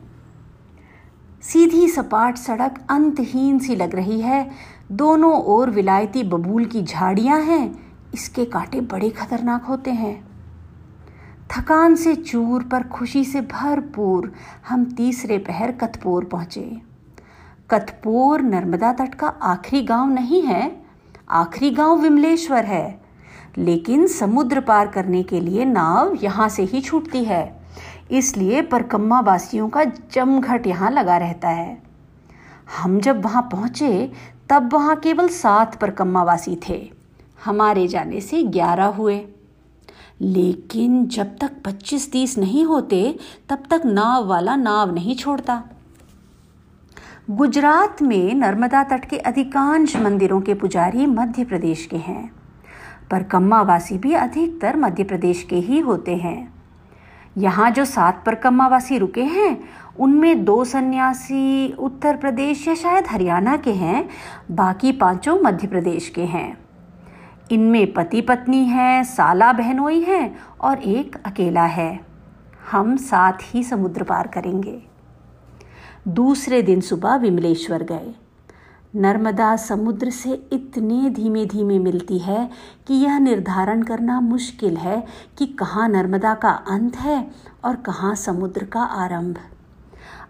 सीधी 1.42 1.88
सपाट 1.88 2.38
सड़क 2.38 2.86
अंतहीन 2.90 3.60
सी 3.60 3.76
लग 3.76 3.96
रही 3.96 4.22
है। 4.22 4.50
दोनों 4.92 5.34
ओर 5.44 5.70
विलायती 5.70 6.24
बबूल 6.24 6.66
की 6.66 6.84
झाड़ियाँ 6.84 7.42
हैं। 7.42 7.88
इसके 8.14 8.46
कांटे 8.46 8.82
बड़े 8.82 9.10
खतरनाक 9.10 9.64
होते 9.64 9.92
हैं। 9.92 10.28
थकान 11.52 11.96
से 11.96 12.16
चूर 12.16 12.64
पर 12.64 12.84
खुशी 12.84 13.24
से 13.24 13.42
भरपूर 13.42 14.32
हम 14.70 14.86
तीसरे 14.86 15.38
पहर 15.38 15.72
कतपोर 15.72 16.26
पहुँचे। 16.26 16.82
कतपोर 17.70 18.42
नर्मदा 18.42 18.92
तट 18.94 19.16
का 19.16 19.28
आखिरी 19.28 19.82
गाँव 19.82 20.10
नहीं 20.10 20.42
है, 20.42 20.82
आखिरी 21.30 21.72
गाँव 21.72 22.02
विमलेश्वर 22.02 22.66
है। 22.66 23.07
लेकिन 23.58 24.08
समुद्र 24.08 24.60
पार 24.60 24.88
करने 24.88 25.24
के 25.24 25.40
लिए 25.40 25.66
नाव 25.66 26.18
यहाँ 26.24 26.50
से 26.50 26.64
ही 26.64 26.82
छूटती 26.82 27.24
है। 27.24 27.60
इसलिए 28.12 28.62
परकम्मा 28.62 29.20
वासियों 29.20 29.70
का 29.70 29.84
जमघट 29.84 30.68
यहाँ 30.68 30.92
लगा 30.92 31.18
रहता 31.18 31.50
है। 31.50 31.82
हम 32.78 33.00
जब 33.00 33.26
वहाँ 33.26 33.42
पहुँचे, 33.42 34.12
तब 34.50 34.74
वहाँ 34.74 34.96
केवल 34.96 35.28
सात 35.28 35.76
परकम्मा 35.76 36.24
वासी 36.24 36.60
थे। 36.70 36.92
हमारे 37.46 37.88
जाने 37.88 38.22
से 38.22 38.44
ग्यारह 38.44 38.86
हुए। 38.86 39.26
लेकिन 40.22 41.08
जब 41.08 41.38
तक 41.38 41.52
पच्चीस 41.66 42.12
तीस 42.12 42.38
नहीं 42.38 42.66
होते, 42.66 43.20
तब 43.50 43.64
तक 43.70 43.82
नाव 43.86 44.28
वाला 44.28 44.56
नाव 44.56 44.94
नहीं 44.94 45.16
छोड़ता। 45.16 45.64
गुजरात 47.30 48.02
में 48.02 48.34
नर्मदा 48.34 48.84
तट 48.84 49.06
के 49.06 49.18
अधिकांश 49.18 49.96
मंदिरों 49.96 50.42
के 50.42 50.54
पुजारी 50.54 51.06
मध्य 51.06 51.46
प्रदेश 51.46 51.86
के 51.86 51.98
हैं। 51.98 52.37
पर 53.12 53.24
कम्मावासी 53.24 53.98
भी 53.98 54.14
अधिकतर 54.14 54.78
मध्य 54.78 55.04
प्रदेश 55.04 55.44
के 55.44 55.56
ही 55.56 55.80
होते 55.80 56.16
हैं। 56.16 56.54
यहाँ 57.38 57.72
जो 57.72 57.86
सात 57.86 58.24
पर 58.26 58.36
कम्मावासी 58.36 58.98
रुके 58.98 59.24
हैं, 59.24 59.60
उनमें 60.00 60.46
दो 60.46 60.64
सन्यासी 60.64 61.74
उत्तर 61.80 62.16
प्रदेश 62.16 62.68
या 62.68 62.76
शायद 62.76 63.04
हरियाणा 63.08 63.58
के 63.58 63.72
हैं, 63.72 64.10
बाकी 64.52 64.92
पाँचों 64.92 65.40
मध्य 65.40 65.68
प्रदेश 65.68 66.10
के 66.10 66.24
हैं। 66.24 66.58
इनमें 67.52 67.94
पति 67.94 68.22
पत्नी 68.22 68.66
हैं, 68.66 69.04
साला 69.04 69.54
बहनोई 69.54 70.02
हैं 70.02 70.36
और 70.62 70.78
एक 70.78 71.16
अकेला 71.26 71.66
है। 71.66 72.00
हम 72.72 72.98
साथ 72.98 73.34
ही 73.42 73.64
समुद्र 73.64 74.04
पार 74.04 74.28
करेंगे। 74.28 74.82
दूसरे 76.08 76.62
दिन 76.62 76.82
सुबह 76.82 77.16
विमलेश्वर 77.16 77.84
गए। 77.84 78.16
नर्मदा 78.98 79.56
समुद्र 79.56 80.10
से 80.10 80.34
इतने 80.54 81.10
धीमे 81.10 81.46
धीमे 81.46 81.80
मिलती 81.80 82.20
है 82.20 82.50
कि 82.88 82.94
यह 82.94 83.20
निर्धारण 83.20 83.84
करना 83.84 84.22
मुश्किल 84.22 84.78
है 84.78 85.04
कि 85.38 85.46
कहाँ 85.46 85.90
नर्मदा 85.90 86.34
का 86.34 86.50
अंत 86.50 86.96
है 86.96 87.28
और 87.66 87.76
कहाँ 87.76 88.16
समुद्र 88.16 88.66
का 88.66 88.82
आरंभ। 88.82 89.38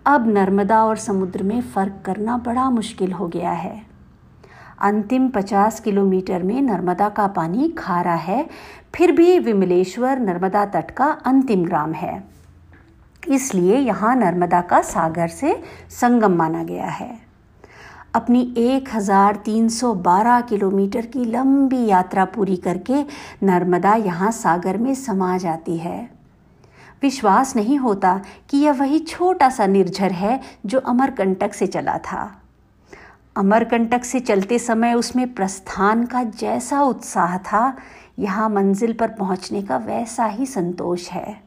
अब 0.06 0.28
नर्मदा 0.28 0.84
और 0.86 0.98
समुद्र 0.98 1.44
में 1.44 1.62
फ़र्क 1.62 2.02
करना 2.06 2.38
बड़ा 2.38 2.70
मुश्किल 2.70 3.12
हो 3.12 3.28
गया 3.28 3.52
है। 3.52 3.82
अंतिम 4.82 5.30
50 5.30 5.80
किलोमीटर 5.80 6.44
में 6.44 6.62
नर्मदा 6.62 7.10
का 7.10 7.28
पानी 7.28 7.70
खारा 7.70 8.14
है, 8.14 8.50
फिर 8.96 9.12
भी 9.12 9.40
विमलेश्वर 9.40 10.20
नर्मदा 10.20 10.66
तट 10.66 10.92
का 10.92 11.06
अंतिम 11.06 11.66
ग्राम 11.66 11.94
है। 11.94 12.24
इसलिए 13.28 13.78
यहाँ 13.78 14.16
नर्मदा 14.16 14.62
का 14.62 14.82
सागर 14.82 15.28
से 15.28 15.64
संगम 15.90 16.32
माना 16.32 16.64
गया 16.64 16.88
है। 16.88 17.27
अपनी 18.18 18.42
1312 18.58 20.42
किलोमीटर 20.42 21.06
की 21.06 21.26
लंबी 21.26 21.86
यात्रा 21.86 22.26
पूरी 22.26 22.56
करके 22.56 23.04
नर्मदा 23.44 23.94
यहाँ 23.96 24.32
सागर 24.32 24.78
में 24.78 24.96
समा 24.96 25.38
जाती 25.38 25.78
है। 25.78 26.10
विश्वास 27.02 27.56
नहीं 27.56 27.78
होता 27.78 28.22
कि 28.50 28.58
यह 28.58 28.72
वही 28.72 29.00
छोटा 29.00 29.50
सा 29.50 29.68
निर्झर 29.68 30.12
है 30.12 30.40
जो 30.66 30.80
अमरकंटक 30.80 31.54
से 31.54 31.68
चला 31.68 31.98
था। 31.98 32.42
अमरकंटक 33.36 34.04
से 34.04 34.20
चलते 34.20 34.60
समय 34.60 34.94
उसमें 34.94 35.34
प्रस्थान 35.34 36.06
का 36.06 36.24
जैसा 36.24 36.82
उत्साह 36.82 37.38
था, 37.38 37.78
यहाँ 38.20 38.50
मंजिल 38.50 38.94
पर 38.94 39.08
पहुँचने 39.08 39.62
का 39.62 39.78
वैसा 39.78 40.26
ही 40.26 40.46
संतोष 40.46 41.10
है। 41.10 41.47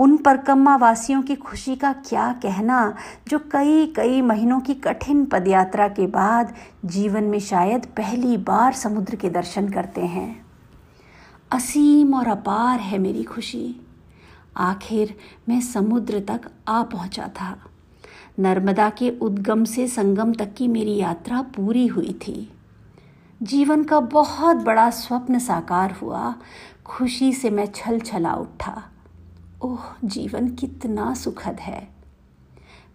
उन 0.00 0.16
परकम्मा 0.16 0.76
वासियों 0.76 1.22
की 1.22 1.34
खुशी 1.34 1.76
का 1.76 1.92
क्या 1.92 2.32
कहना, 2.32 2.96
जो 3.28 3.38
कई 3.38 3.86
कई 3.86 4.22
महीनों 4.22 4.60
की 4.60 4.74
कठिन 4.74 5.26
पदयात्रा 5.26 5.88
के 5.88 6.06
बाद 6.06 6.54
जीवन 6.84 7.24
में 7.24 7.40
शायद 7.40 7.86
पहली 7.86 8.36
बार 8.36 8.72
समुद्र 8.72 9.16
के 9.16 9.30
दर्शन 9.30 9.68
करते 9.68 10.00
हैं। 10.00 10.46
असीम 11.52 12.14
और 12.14 12.28
अपार 12.28 12.80
है 12.80 12.98
मेरी 12.98 13.22
खुशी। 13.22 13.76
आखिर 14.56 15.14
मैं 15.48 15.60
समुद्र 15.60 16.20
तक 16.20 16.40
आ 16.68 16.82
पहुँचा 16.82 17.30
था। 17.40 17.58
नर्मदा 18.38 18.90
के 18.90 19.10
उद्गम 19.10 19.64
से 19.64 19.86
संगम 19.86 20.32
तक 20.32 20.54
की 20.54 20.68
मेरी 20.68 20.96
यात्रा 20.96 21.42
पूरी 21.42 21.86
हुई 21.86 22.18
थी। 22.26 22.52
जीवन 23.42 23.84
का 23.84 24.00
बहुत 24.00 24.56
बड़ा 24.56 24.90
स्वप्न 24.90 25.38
साकार 25.38 25.92
हुआ। 25.92 26.34
खुशी 26.84 27.32
से 27.32 27.50
मैं 27.50 27.66
छल 27.66 28.00
छला 28.00 28.34
उठा। 28.34 28.82
ओह, 29.62 29.80
जीवन 30.04 30.48
कितना 30.48 31.14
सुखद 31.14 31.56
है। 31.60 31.88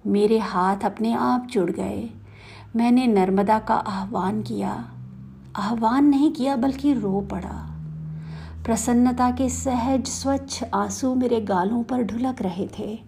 मेरे 0.07 0.39
हाथ 0.39 0.77
अपने 0.77 1.13
आप 1.13 1.47
जुड़ 1.51 1.71
गए। 1.71 2.09
मैंने 2.75 3.07
नर्मदा 3.07 3.59
का 3.59 3.73
आह्वान 3.73 4.41
किया। 4.41 4.91
आह्वान 5.55 6.05
नहीं 6.05 6.31
किया, 6.31 6.55
बल्कि 6.55 6.93
रो 6.93 7.21
पड़ा। 7.21 7.71
प्रसन्नता 8.65 9.31
के 9.31 9.49
सहज, 9.49 10.05
स्वच्छ 10.05 10.63
आँसू 10.73 11.15
मेरे 11.15 11.41
गालों 11.41 11.83
पर 11.83 12.03
ढुलक 12.03 12.41
रहे 12.41 12.67
थे। 12.79 12.99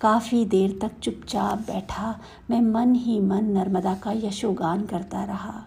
काफ़ी 0.00 0.44
देर 0.44 0.78
तक 0.82 0.98
चुपचाप 0.98 1.58
बैठा, 1.58 2.20
मैं 2.50 2.60
मन 2.60 2.94
ही 2.94 3.20
मन 3.20 3.44
नर्मदा 3.44 3.94
का 3.94 4.12
यशोगान 4.12 4.86
करता 4.86 5.24
रहा। 5.24 5.66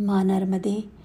माँ 0.00 0.24
नर्मदे 0.24 0.99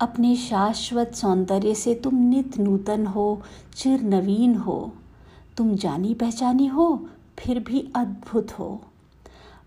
अपने 0.00 0.36
शाश्वत 0.36 1.14
सौंदर्य 1.14 1.74
से 1.74 1.94
तुम 1.94 2.14
नित 2.14 2.58
नूतन 2.58 3.06
हो, 3.06 3.42
चिर 3.74 4.02
नवीन 4.02 4.54
हो। 4.54 4.92
तुम 5.56 5.74
जानी 5.74 6.14
पहचानी 6.14 6.66
हो, 6.66 7.08
फिर 7.38 7.58
भी 7.58 7.92
अद्भुत 7.96 8.58
हो। 8.58 8.82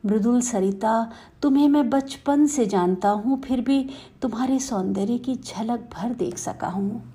मृदुल 0.05 0.41
सरिता, 0.41 1.11
तुम्हें 1.41 1.69
मैं 1.69 1.89
बचपन 1.89 2.45
से 2.45 2.65
जानता 2.65 3.09
हूँ, 3.09 3.41
फिर 3.41 3.61
भी 3.61 3.89
तुम्हारे 4.21 4.59
सौंदर्य 4.59 5.17
की 5.17 5.35
झलक 5.35 5.89
भर 5.93 6.13
देख 6.13 6.37
सका 6.37 6.67
हूँ। 6.67 7.13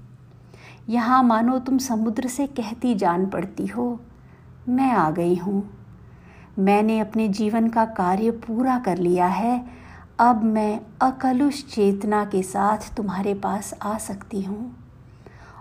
यहाँ 0.88 1.22
मानो 1.22 1.58
तुम 1.58 1.78
समुद्र 1.78 2.28
से 2.28 2.46
कहती 2.46 2.94
जान 2.94 3.26
पड़ती 3.26 3.66
हो। 3.66 4.00
मैं 4.68 4.90
आ 4.92 5.10
गई 5.10 5.34
हूँ। 5.34 5.70
मैंने 6.58 7.00
अपने 7.00 7.28
जीवन 7.28 7.68
का 7.68 7.84
कार्य 7.84 8.30
पूरा 8.30 8.78
कर 8.78 8.98
लिया 8.98 9.26
है। 9.26 9.85
अब 10.18 10.44
मैं 10.44 10.80
अकलुष 11.02 11.64
चेतना 11.64 12.24
के 12.24 12.42
साथ 12.42 12.96
तुम्हारे 12.96 13.34
पास 13.34 13.74
आ 13.82 13.98
सकती 13.98 14.42
हूँ। 14.42 14.76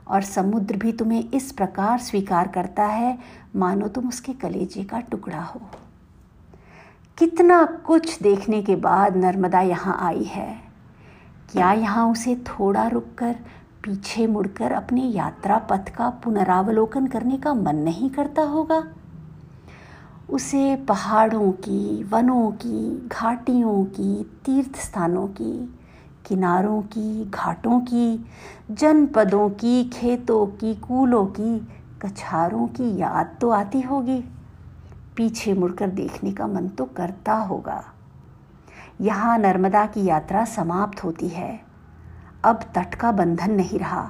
और 0.07 0.21
समुद्र 0.21 0.77
भी 0.77 0.91
तुम्हें 0.91 1.31
इस 1.31 1.51
प्रकार 1.51 1.99
स्वीकार 1.99 2.47
करता 2.47 2.85
है, 2.85 3.17
मानो 3.55 3.87
तुम 3.87 4.07
उसके 4.07 4.33
कलेजे 4.33 4.83
का 4.83 4.99
टुकड़ा 4.99 5.41
हो। 5.41 5.61
कितना 7.17 7.65
कुछ 7.65 8.21
देखने 8.21 8.61
के 8.61 8.75
बाद 8.75 9.17
नर्मदा 9.17 9.61
यहाँ 9.61 9.97
आई 10.01 10.23
है। 10.23 10.61
क्या 11.51 11.73
यहाँ 11.73 12.11
उसे 12.11 12.35
थोड़ा 12.35 12.87
रुककर, 12.87 13.33
पीछे 13.83 14.27
मुड़कर 14.27 14.71
अपने 14.71 15.01
यात्रा 15.01 15.57
पथ 15.57 15.89
का 15.89 16.09
पुनरावलोकन 16.09 17.07
करने 17.07 17.37
का 17.37 17.53
मन 17.53 17.75
नहीं 17.75 18.09
करता 18.09 18.41
होगा? 18.41 18.83
उसे 20.29 20.75
पहाड़ों 20.75 21.51
की, 21.51 22.03
वनों 22.03 22.51
की, 22.51 23.07
घाटियों 23.07 23.85
की 23.85 24.41
तीर्थ 24.45 24.75
स्थानों 24.75 25.27
की, 25.27 25.79
किनारों 26.25 26.81
की, 26.81 27.25
घाटों 27.25 27.79
की, 27.79 28.25
जनपदों 28.71 29.49
की, 29.49 29.89
खेतों 29.89 30.47
की, 30.47 30.75
कूलों 30.75 31.25
की, 31.25 31.67
कछारों 32.01 32.67
की 32.67 32.97
याद 32.97 33.35
तो 33.41 33.49
आती 33.49 33.81
होगी। 33.81 34.23
पीछे 35.15 35.53
मुड़कर 35.53 35.87
देखने 35.87 36.31
का 36.31 36.47
मन 36.47 36.67
तो 36.67 36.85
करता 36.85 37.33
होगा। 37.33 37.83
यहाँ 39.01 39.37
नर्मदा 39.37 39.85
की 39.85 40.05
यात्रा 40.05 40.45
समाप्त 40.45 41.03
होती 41.03 41.27
है। 41.27 41.61
अब 42.43 42.59
तट 42.75 42.95
का 42.95 43.11
बंधन 43.11 43.51
नहीं 43.51 43.79
रहा। 43.79 44.09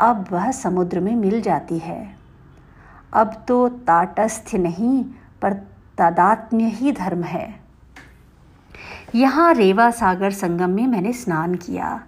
अब 0.00 0.26
वह 0.32 0.50
समुद्र 0.50 1.00
में 1.00 1.16
मिल 1.16 1.42
जाती 1.42 1.78
है। 1.78 2.25
अब 3.16 3.44
तो 3.48 3.68
ताटस्थ्य 3.68 4.58
नहीं, 4.58 5.02
पर 5.42 5.52
तादात्म्य 5.98 6.64
ही 6.64 6.92
धर्म 6.92 7.22
है। 7.22 7.48
यहाँ 9.14 9.52
रेवा 9.54 9.90
सागर 9.90 10.30
संगम 10.30 10.70
में 10.70 10.86
मैंने 10.86 11.12
स्नान 11.12 11.54
किया। 11.54 12.00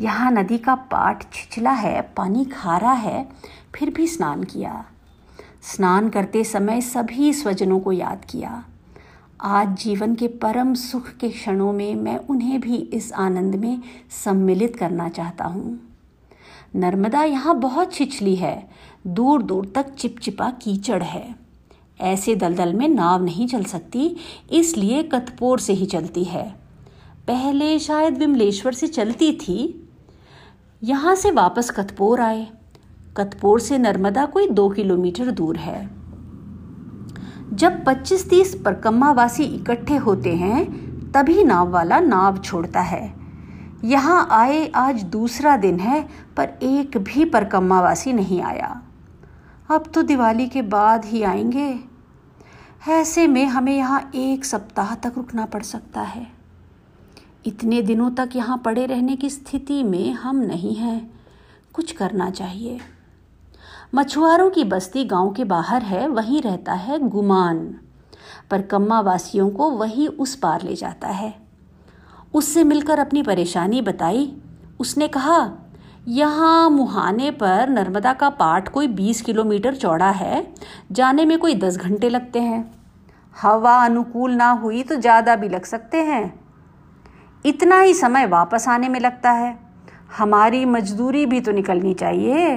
यहाँ 0.00 0.30
नदी 0.30 0.58
का 0.58 0.74
पाट 0.74 1.22
छिछला 1.32 1.70
है, 1.70 2.00
पानी 2.16 2.44
खारा 2.44 2.92
है, 2.92 3.28
फिर 3.74 3.90
भी 3.90 4.06
स्नान 4.06 4.44
किया। 4.44 4.84
स्नान 5.62 6.08
करते 6.08 6.44
समय 6.44 6.80
सभी 6.80 7.32
स्वजनों 7.32 7.80
को 7.80 7.92
याद 7.92 8.24
किया। 8.24 8.64
आज 9.40 9.76
जीवन 9.78 10.14
के 10.14 10.28
परम 10.28 10.74
सुख 10.74 11.08
के 11.10 11.28
क्षणों 11.28 11.72
में 11.72 11.94
मैं 11.94 12.16
उन्हें 12.26 12.60
भी 12.60 12.76
इस 12.76 13.12
आनंद 13.12 13.54
में 13.54 13.82
सम्मिलित 14.24 14.76
करना 14.76 15.08
चाहता 15.08 15.44
हूँ। 15.44 15.78
नर्मदा 16.76 17.22
यहाँ 17.22 17.58
बहुत 17.60 17.92
छिछली 17.94 18.34
है 18.36 18.56
दूर 19.06 19.42
दूर 19.42 19.72
तक 19.74 19.94
चिपचिपा 19.94 20.50
कीचड़ 20.50 21.02
है। 21.02 21.34
ऐसे 22.00 22.34
दलदल 22.34 22.74
में 22.74 22.88
नाव 22.88 23.24
नहीं 23.24 23.48
चल 23.48 23.64
सकती, 23.64 24.16
इसलिए 24.50 25.02
कथपोर 25.02 25.58
से 25.58 25.72
ही 25.72 25.86
चलती 25.86 26.24
है। 26.24 26.54
पहले 27.26 27.78
शायद 27.78 28.18
विमलेश्वर 28.18 28.72
से 28.72 28.86
चलती 28.86 29.32
थी। 29.32 29.88
यहाँ 30.82 31.14
से 31.14 31.30
वापस 31.30 31.70
कथपोर 31.70 32.20
आए। 32.20 32.48
कतपोर 33.16 33.60
से 33.60 33.78
नर्मदा 33.78 34.24
कोई 34.24 34.48
दो 34.48 34.68
किलोमीटर 34.70 35.30
दूर 35.30 35.56
है। 35.56 35.90
जब 37.52 37.84
25-30 37.84 38.62
परकम्मावासी 38.64 39.44
इकट्ठे 39.44 39.96
होते 39.96 40.36
हैं, 40.36 40.64
तभी 41.12 41.44
नाव 41.44 41.70
वाला 41.70 42.00
नाव 42.00 42.38
छोड़ता 42.38 42.80
है। 42.80 43.14
यहाँ 43.84 44.28
आए 44.30 44.66
आज 44.66 45.02
दूसरा 45.02 45.56
दिन 45.56 45.80
है, 45.80 46.08
पर 46.36 46.48
एक 46.62 46.98
भी 46.98 47.24
परकम्मावासी 47.24 48.12
नहीं 48.12 48.42
आया। 48.42 48.82
अब 49.72 49.84
तो 49.94 50.02
दिवाली 50.02 50.48
के 50.48 50.62
बाद 50.62 51.04
ही 51.04 51.22
आएँगे। 51.22 51.80
ऐसे 52.88 53.26
में 53.26 53.46
हमें 53.46 53.76
यहाँ 53.76 54.10
एक 54.14 54.44
सप्ताह 54.44 54.94
तक 54.94 55.12
रुकना 55.16 55.46
पड़ 55.46 55.62
सकता 55.62 56.00
है। 56.00 56.26
इतने 57.46 57.82
दिनों 57.82 58.10
तक 58.10 58.30
यहाँ 58.36 58.58
पड़े 58.58 58.86
रहने 58.86 59.16
की 59.16 59.30
स्थिति 59.30 59.82
में 59.82 60.12
हम 60.12 60.36
नहीं 60.36 60.74
हैं। 60.74 61.20
कुछ 61.72 61.92
करना 61.92 62.30
चाहिए। 62.30 62.80
मछुआरों 63.94 64.50
की 64.50 64.64
बस्ती 64.64 65.04
गाँव 65.04 65.32
के 65.32 65.44
बाहर 65.44 65.82
है, 65.82 66.08
वहीं 66.08 66.42
रहता 66.42 66.72
है 66.72 66.98
गुमान। 66.98 67.80
पर 68.50 68.62
कम्मा 68.62 69.00
वासियों 69.00 69.50
को 69.50 69.70
वही 69.70 70.06
उस 70.06 70.34
पार 70.34 70.62
ले 70.62 70.76
जाता 70.76 71.08
है। 71.08 71.38
उससे 72.34 72.64
मिलकर 72.64 72.98
अपनी 72.98 73.22
परेशानी 73.22 73.82
बताई। 73.82 74.36
उसने 74.80 75.08
कहा 75.08 75.58
यहाँ 76.08 76.68
मुहाने 76.70 77.30
पर 77.30 77.68
नर्मदा 77.68 78.12
का 78.12 78.28
पाट 78.30 78.68
कोई 78.68 78.86
बीस 78.86 79.20
किलोमीटर 79.22 79.74
चौड़ा 79.74 80.10
है। 80.10 80.46
जाने 80.92 81.24
में 81.24 81.38
कोई 81.38 81.54
दस 81.54 81.76
घंटे 81.76 82.08
लगते 82.08 82.40
हैं। 82.40 82.74
हवा 83.36 83.74
अनुकूल 83.76 84.32
ना 84.32 84.50
हुई 84.50 84.82
तो 84.82 84.96
ज़्यादा 84.96 85.36
भी 85.36 85.48
लग 85.48 85.64
सकते 85.64 86.02
हैं। 86.02 86.32
इतना 87.44 87.80
ही 87.80 87.94
समय 87.94 88.26
वापस 88.26 88.68
आने 88.68 88.88
में 88.88 88.98
लगता 89.00 89.30
है। 89.30 89.56
हमारी 90.18 90.64
मजदूरी 90.64 91.24
भी 91.26 91.40
तो 91.40 91.52
निकलनी 91.52 91.94
चाहिए। 91.94 92.56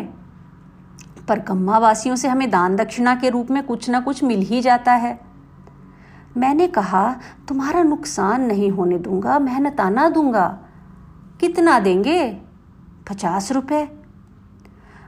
पर 1.27 1.39
कम्मा 1.39 1.77
वासियों 1.77 2.15
से 2.15 2.27
हमें 2.27 2.49
दान 2.49 2.75
दक्षिणा 2.75 3.15
के 3.15 3.29
रूप 3.29 3.51
में 3.51 3.61
कुछ 3.63 3.89
ना 3.89 3.99
कुछ 3.99 4.23
मिल 4.23 4.41
ही 4.41 4.61
जाता 4.61 4.93
है। 4.93 5.19
मैंने 6.37 6.67
कहा, 6.67 7.15
तुम्हारा 7.47 7.83
नुकसान 7.83 8.41
नहीं 8.41 8.71
होने 8.71 8.97
दूँगा 8.97 9.37
मेहनत 9.39 9.79
आना 9.79 10.09
दूँगा। 10.09 10.47
कितना 11.39 11.79
देंगे? 11.79 12.44
पचास 13.09 13.51
रुपये 13.51 13.87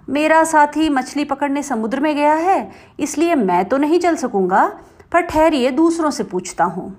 मेरा 0.09 0.43
साथी 0.43 0.89
मछली 0.89 1.23
पकड़ने 1.25 1.63
समुद्र 1.63 1.99
में 1.99 2.15
गया 2.15 2.33
है, 2.33 2.71
इसलिए 2.99 3.35
मैं 3.35 3.63
तो 3.65 3.77
नहीं 3.77 3.99
चल 3.99 4.15
सकूँगा, 4.15 4.65
पर 5.11 5.21
ठहरिए, 5.21 5.71
दूसरों 5.71 6.11
से 6.11 6.23
पूछता 6.23 6.63
हूँ। 6.63 6.95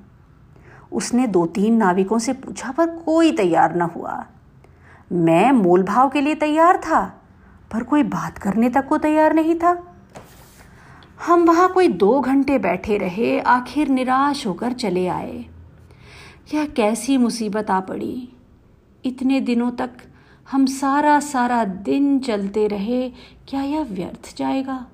उसने 0.93 1.27
दो 1.27 1.45
तीन 1.47 1.77
नाविकों 1.77 2.19
से 2.19 2.33
पूछा, 2.33 2.71
पर 2.71 2.87
कोई 2.87 3.33
तैयार 3.33 3.77
न 3.77 3.83
हुआ। 3.83 4.25
मैं 5.13 5.53
मोल 5.53 5.83
भाव 5.83 6.09
के 6.09 6.21
लिए 6.21 6.35
तैयार 6.35 6.77
था, 6.77 7.01
पर 7.73 7.83
कोई 7.83 8.03
बात 8.03 8.39
करने 8.39 8.71
तक 8.71 8.87
को 8.89 8.99
तैयार 8.99 9.35
नहीं 9.35 9.55
था। 9.55 9.77
हम 11.27 11.45
वहाँ 11.45 11.69
कोई 11.69 11.89
दो 11.89 12.21
घंटे 12.21 12.59
बैठे 12.59 12.97
रहे, 12.99 13.39
आखिर 13.41 13.89
निराश 13.89 14.47
होकर 14.47 14.73
चले 14.73 15.07
आए। 15.09 15.45
यह 16.55 16.67
कैसी 16.67 17.17
मुसीबत 17.17 17.71
आ 17.71 17.81
पड़ी? 17.81 18.29
इतने 19.05 19.41
दिनों 19.41 19.71
तक 19.71 19.91
हम 20.53 20.67
सारा 20.67 21.21
सारा 21.21 21.65
दिन 21.65 22.19
चलते 22.19 22.67
रहे, 22.69 23.09
क्या 23.49 23.63
यह 23.63 23.83
व्यर्थ 23.83 24.37
जाएगा? 24.37 24.87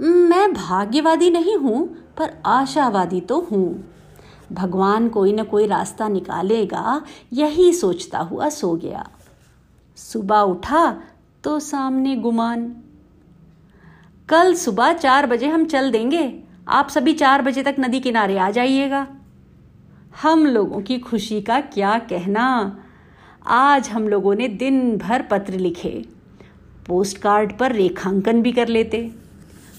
मैं 0.00 0.52
भाग्यवादी 0.54 1.30
नहीं 1.30 1.56
हूँ, 1.56 1.86
पर 2.18 2.42
आशावादी 2.46 3.20
तो 3.20 3.40
हूँ। 3.40 3.84
भगवान 4.52 5.08
कोई 5.08 5.32
न 5.32 5.44
कोई 5.44 5.66
रास्ता 5.66 6.08
निकालेगा, 6.08 7.02
यही 7.32 7.72
सोचता 7.72 8.18
हुआ 8.18 8.48
सो 8.48 8.74
गया। 8.74 9.08
सुबह 9.96 10.40
उठा 10.40 11.02
तो 11.44 11.58
सामने 11.60 12.16
गुमान। 12.16 12.68
कल 14.28 14.54
सुबह 14.54 14.92
चार 14.92 15.26
बजे 15.26 15.46
हम 15.46 15.64
चल 15.64 15.90
देंगे, 15.90 16.42
आप 16.68 16.88
सभी 16.88 17.12
चार 17.12 17.42
बजे 17.42 17.62
तक 17.62 17.76
नदी 17.80 18.00
किनारे 18.00 18.38
आ 18.38 18.50
जाइएगा। 18.50 19.06
हम 20.22 20.46
लोगों 20.46 20.80
की 20.80 20.98
खुशी 20.98 21.40
का 21.40 21.60
क्या 21.60 21.98
कहना? 21.98 22.46
आज 23.42 23.88
हम 23.88 24.08
लोगों 24.08 24.34
ने 24.34 24.46
दिन 24.48 24.96
भर 24.98 25.22
पत्र 25.22 25.52
लिखे 25.52 25.90
पोस्ट 26.86 27.18
कार्ड 27.18 27.52
पर 27.58 27.72
रेखांकन 27.72 28.42
भी 28.42 28.50
कर 28.52 28.68
लेते। 28.68 29.10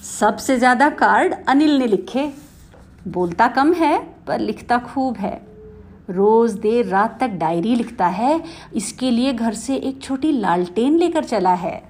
सबसे 0.03 0.57
ज़्यादा 0.57 0.89
कार्ड 0.89 1.33
अनिल 1.47 1.77
ने 1.77 1.87
लिखे। 1.87 2.25
बोलता 3.07 3.47
कम 3.47 3.73
है, 3.73 3.97
पर 4.27 4.39
लिखता 4.39 4.77
खूब 4.77 5.17
है। 5.17 5.33
रोज़ 6.09 6.57
देर 6.59 6.85
रात 6.85 7.17
तक 7.19 7.27
डायरी 7.29 7.75
लिखता 7.75 8.07
है, 8.07 8.43
इसके 8.75 9.11
लिए 9.11 9.33
घर 9.33 9.53
से 9.53 9.75
एक 9.75 10.01
छोटी 10.01 10.31
लालटेन 10.31 10.97
लेकर 10.97 11.23
चला 11.23 11.53
है। 11.53 11.81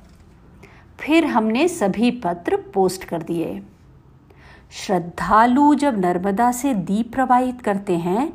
फिर 0.99 1.25
हमने 1.25 1.67
सभी 1.67 2.11
पत्र 2.11 2.57
पोस्ट 2.73 3.03
कर 3.03 3.21
दिए। 3.21 3.61
श्रद्धालु 4.71 5.73
जब 5.75 5.99
नर्मदा 5.99 6.51
से 6.51 6.73
दीप 6.73 7.13
प्रवाहित 7.13 7.61
करते 7.61 7.97
हैं, 7.97 8.31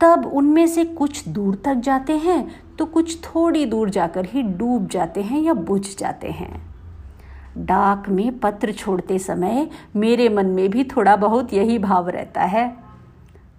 तब 0.00 0.26
उनमें 0.26 0.66
से 0.66 0.84
कुछ 0.84 1.26
दूर 1.28 1.62
तक 1.64 1.74
जाते 1.74 2.16
हैं 2.16 2.69
तो 2.80 2.86
कुछ 2.86 3.24
थोड़ी 3.24 3.66
दूर 3.66 3.90
जाकर 3.90 4.24
ही 4.24 4.42
डूब 4.42 4.88
जाते 4.88 5.22
हैं 5.22 5.40
या 5.40 5.52
बुझ 5.52 5.96
जाते 5.96 6.28
हैं। 6.30 6.74
डाक 7.58 8.08
में 8.08 8.38
पत्र 8.38 8.72
छोड़ते 8.72 9.18
समय 9.18 9.68
मेरे 9.96 10.28
मन 10.28 10.46
में 10.46 10.70
भी 10.70 10.84
थोड़ा 10.84 11.16
बहुत 11.16 11.52
यही 11.52 11.78
भाव 11.78 12.08
रहता 12.08 12.42
है। 12.42 12.76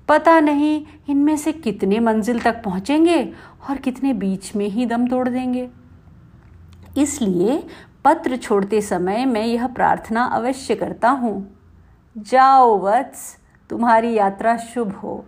पता 0.08 0.40
नहीं 0.40 0.86
इनमें 1.10 1.38
से 1.38 1.52
कितने 1.52 2.00
मंजिल 2.00 2.40
तक 2.40 2.62
पहुँचेंगे 2.64 3.24
और 3.70 3.78
कितने 3.78 4.14
बीच 4.14 4.56
में 4.56 4.68
ही 4.68 4.86
दम 4.86 5.08
तोड़ 5.08 5.30
देंगे। 5.30 5.70
इसलिए 6.98 7.64
पत्र 8.06 8.38
छोड़ते 8.38 8.82
समय 8.82 9.26
मैं 9.26 9.46
यह 9.46 9.68
प्रार्थना 9.68 10.24
अवश्य 10.24 10.76
करता 10.76 11.10
हूँ। 11.10 11.58
जाओ 12.18 12.78
वत्स, 12.80 13.38
तुम्हारी 13.70 14.14
यात्रा 14.14 14.58
शुभ 14.58 14.92
हो। 14.92 15.26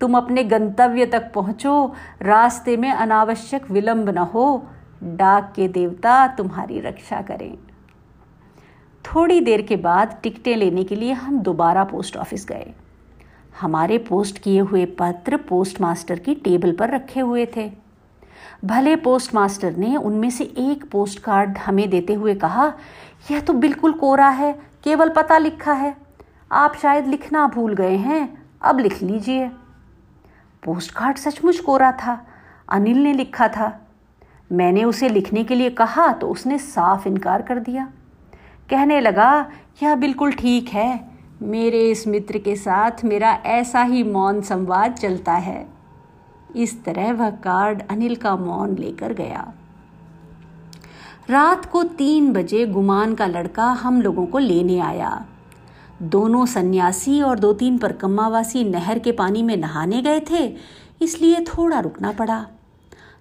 तुम 0.00 0.16
अपने 0.16 0.44
गंतव्य 0.44 1.06
तक 1.06 1.32
पहुंचो, 1.34 1.94
रास्ते 2.22 2.76
में 2.76 2.90
अनावश्यक 2.90 3.70
विलंब 3.70 4.08
न 4.08 4.18
हो, 4.18 4.66
डाक 5.02 5.52
के 5.56 5.68
देवता 5.68 6.26
तुम्हारी 6.28 6.80
रक्षा 6.80 7.20
करें। 7.20 7.58
थोड़ी 9.04 9.40
देर 9.40 9.62
के 9.62 9.76
बाद 9.76 10.18
टिकटें 10.22 10.56
लेने 10.56 10.84
के 10.84 10.96
लिए 10.96 11.12
हम 11.12 11.38
दोबारा 11.38 11.84
पोस्ट 11.84 12.16
ऑफ़िस 12.16 12.46
गए। 12.46 12.72
हमारे 13.60 13.98
पोस्ट 13.98 14.38
किए 14.38 14.60
हुए 14.60 14.84
पत्र 14.84 15.36
पोस्ट 15.36 15.80
मास्टर 15.80 16.18
की 16.18 16.34
टेबल 16.34 16.72
पर 16.72 16.90
रखे 16.90 17.20
हुए 17.20 17.46
थे। 17.56 17.72
भले 18.64 18.96
पोस्ट 18.96 19.34
मास्टर 19.34 19.76
ने 19.76 19.96
उनमें 19.96 20.30
से 20.30 20.44
एक 20.44 20.90
पोस्ट 20.90 21.18
कार्ड 21.18 21.58
हमें 21.58 21.90
देते 21.90 22.14
हुए 22.14 22.34
कहा, 22.34 22.72
यह 23.30 23.40
तो 23.40 23.52
बिल्कुल 23.52 23.92
कोरा 23.92 24.28
है, 24.28 24.52
केवल 24.84 25.08
पता 25.08 25.38
लिखा 25.38 25.72
है। 25.72 25.96
आप 26.52 26.76
शायद 26.76 27.06
लिखना 27.06 27.46
भूल 27.46 27.74
गए 27.74 27.96
हैं, 27.96 28.46
अब 28.62 28.78
लिख 28.78 29.02
लीजिए। 29.02 29.50
पोस्ट 30.64 30.90
कार्ड 30.90 31.16
सचमुच 31.16 31.58
कोरा 31.60 31.90
था। 31.92 32.18
अनिल 32.68 33.02
ने 33.02 33.12
लिखा 33.12 33.48
था, 33.48 33.80
मैंने 34.50 34.84
उसे 34.84 35.08
लिखने 35.08 35.44
के 35.44 35.54
लिए 35.54 35.70
कहा 35.70 36.12
तो 36.12 36.28
उसने 36.28 36.58
साफ़ 36.58 37.08
इनकार 37.08 37.42
कर 37.42 37.58
दिया। 37.58 37.88
कहने 38.70 39.00
लगा, 39.00 39.50
यह 39.82 39.94
बिल्कुल 39.94 40.32
ठीक 40.32 40.68
है। 40.68 41.14
मेरे 41.42 41.80
इस 41.90 42.06
मित्र 42.08 42.38
के 42.38 42.56
साथ 42.56 43.04
मेरा 43.04 43.32
ऐसा 43.46 43.82
ही 43.82 44.02
मौन 44.02 44.40
संवाद 44.40 44.92
चलता 44.92 45.32
है। 45.32 45.66
इस 46.56 46.82
तरह 46.84 47.12
वह 47.12 47.30
कार्ड 47.30 47.82
अनिल 47.90 48.16
का 48.16 48.34
मौन 48.36 48.74
लेकर 48.74 49.12
गया। 49.12 49.52
रात 51.30 51.64
को 51.64 51.82
तीन 51.82 52.32
बजे 52.32 52.66
गुमान 52.66 53.14
का 53.14 53.26
लड़का 53.26 53.66
हम 53.72 54.00
लोगों 54.02 54.26
को 54.26 54.38
लेने 54.38 54.78
आया। 54.80 55.24
दोनों 56.02 56.46
सन्यासी 56.46 57.22
और 57.22 57.38
दो 57.38 57.52
तीन 57.52 57.78
परकम्मावासी 57.78 58.64
नहर 58.64 58.98
के 58.98 59.12
पानी 59.12 59.42
में 59.42 59.56
नहाने 59.56 60.02
गए 60.02 60.20
थे, 60.20 60.56
इसलिए 61.02 61.40
थोड़ा 61.40 61.80
रुकना 61.80 62.12
पड़ा। 62.12 62.46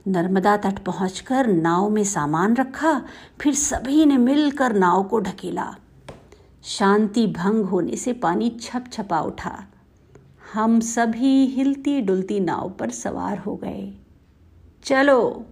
नर्मदा 0.08 0.58
तट 0.58 0.80
पहुंचकर 0.80 1.48
नाव 1.48 1.90
में 1.90 2.04
सामान 2.04 2.56
रखा, 2.56 3.02
फिर 3.42 3.54
सभी 3.54 4.06
ने 4.06 4.18
मिलकर 4.18 4.74
नाव 4.74 5.04
को 5.04 5.20
ढकेला। 5.20 5.76
शांति 6.64 7.28
भंग 7.28 7.66
होने 7.66 7.96
से 7.96 8.14
पानी 8.14 8.58
छप 8.62 8.84
छपा 8.92 9.20
उठा। 9.20 9.64
हम 10.54 10.80
सभी 10.80 11.46
हिलती 11.46 12.02
डुलती 12.02 12.40
नाव 12.40 12.70
पर 12.70 12.90
सवार 12.90 13.38
हो 13.38 13.56
गए। 13.56 13.94
चलो। 14.84 15.46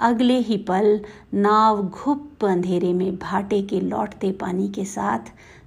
अगले 0.00 0.38
ही 0.38 0.56
पल 0.56 1.00
नाव 1.34 1.82
घुप 1.82 2.44
अंधेरे 2.44 2.92
में 2.92 3.16
भाटे 3.16 3.62
के 3.62 3.80
लौटते 3.80 4.32
पानी 4.32 4.68
के 4.68 4.84
साथ 4.84 5.18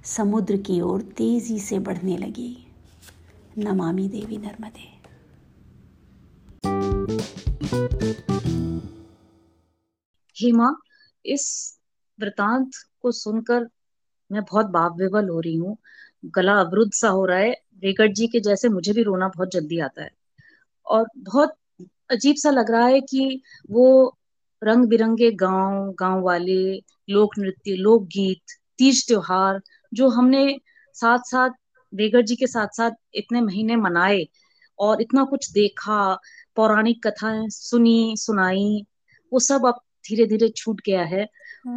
समुद्र 0.04 0.56
की 0.56 0.80
ओर 0.80 1.02
तेज़ी 1.02 1.58
से 1.58 1.78
बढ़ने 1.78 2.16
लगी। 2.16 2.66
नमामि 3.58 4.08
देवी 4.08 4.36
नर्मदे। 4.36 4.98
हेमा, 10.40 10.76
इस 11.26 11.78
वृतांत 12.20 12.70
को 13.02 13.12
सुनकर 13.12 13.68
मैं 14.32 14.42
बहुत 14.42 14.66
बाप 14.66 14.96
विवल 14.98 15.28
हो 15.28 15.40
रही 15.40 15.56
हूँ। 15.56 15.76
गला 16.24 16.52
अवरुद्ध 16.52 16.92
सा 16.92 17.08
हो 17.08 17.26
रहा 17.26 17.38
है। 17.38 17.52
वेगट 17.52 18.12
जी 18.12 18.26
के 18.26 18.40
जैसे 18.40 18.68
मुझे 18.68 18.92
भी 18.92 19.02
रोना 19.02 19.28
बहुत 19.28 19.50
जल्दी 19.50 19.78
आता 19.78 20.02
है। 20.02 20.10
और 20.86 21.06
बहुत 21.16 21.54
अजीब 22.10 22.36
सा 22.36 22.50
लग 22.50 22.70
रहा 22.70 22.86
है 22.86 23.00
कि 23.00 23.42
वो 23.70 24.18
रंग 24.62 24.84
बिरंगे 24.86 25.30
गाँव 25.30 25.92
गाँव 25.92 26.20
वाले, 26.20 26.76
लोक 27.10 27.38
नृत्य, 27.38 27.74
लोकगीत, 27.76 28.40
तीज 28.78 29.06
त्योहार 29.06 29.60
जो 29.92 30.08
हमने 30.08 30.46
साथ 30.96 31.18
साथ 31.24 31.50
वेगट 31.92 32.24
जी 32.24 32.36
के 32.36 32.46
साथ 32.46 32.68
साथ 32.68 32.90
इतने 33.14 33.40
महीने 33.40 33.76
मनाए 33.76 34.26
और 34.78 35.02
इतना 35.02 35.24
कुछ 35.24 35.50
देखा 35.52 35.98
पौराणिक 36.56 37.06
कथाएँ 37.06 37.48
सुनी 37.50 38.14
सुनाई 38.18 38.86
वो 39.32 39.38
सब 39.40 39.66
अब 39.66 39.80
धीरे 40.08 40.26
धीरे 40.26 40.48
छूट 40.48 40.80
गया 40.86 41.04
है 41.04 41.26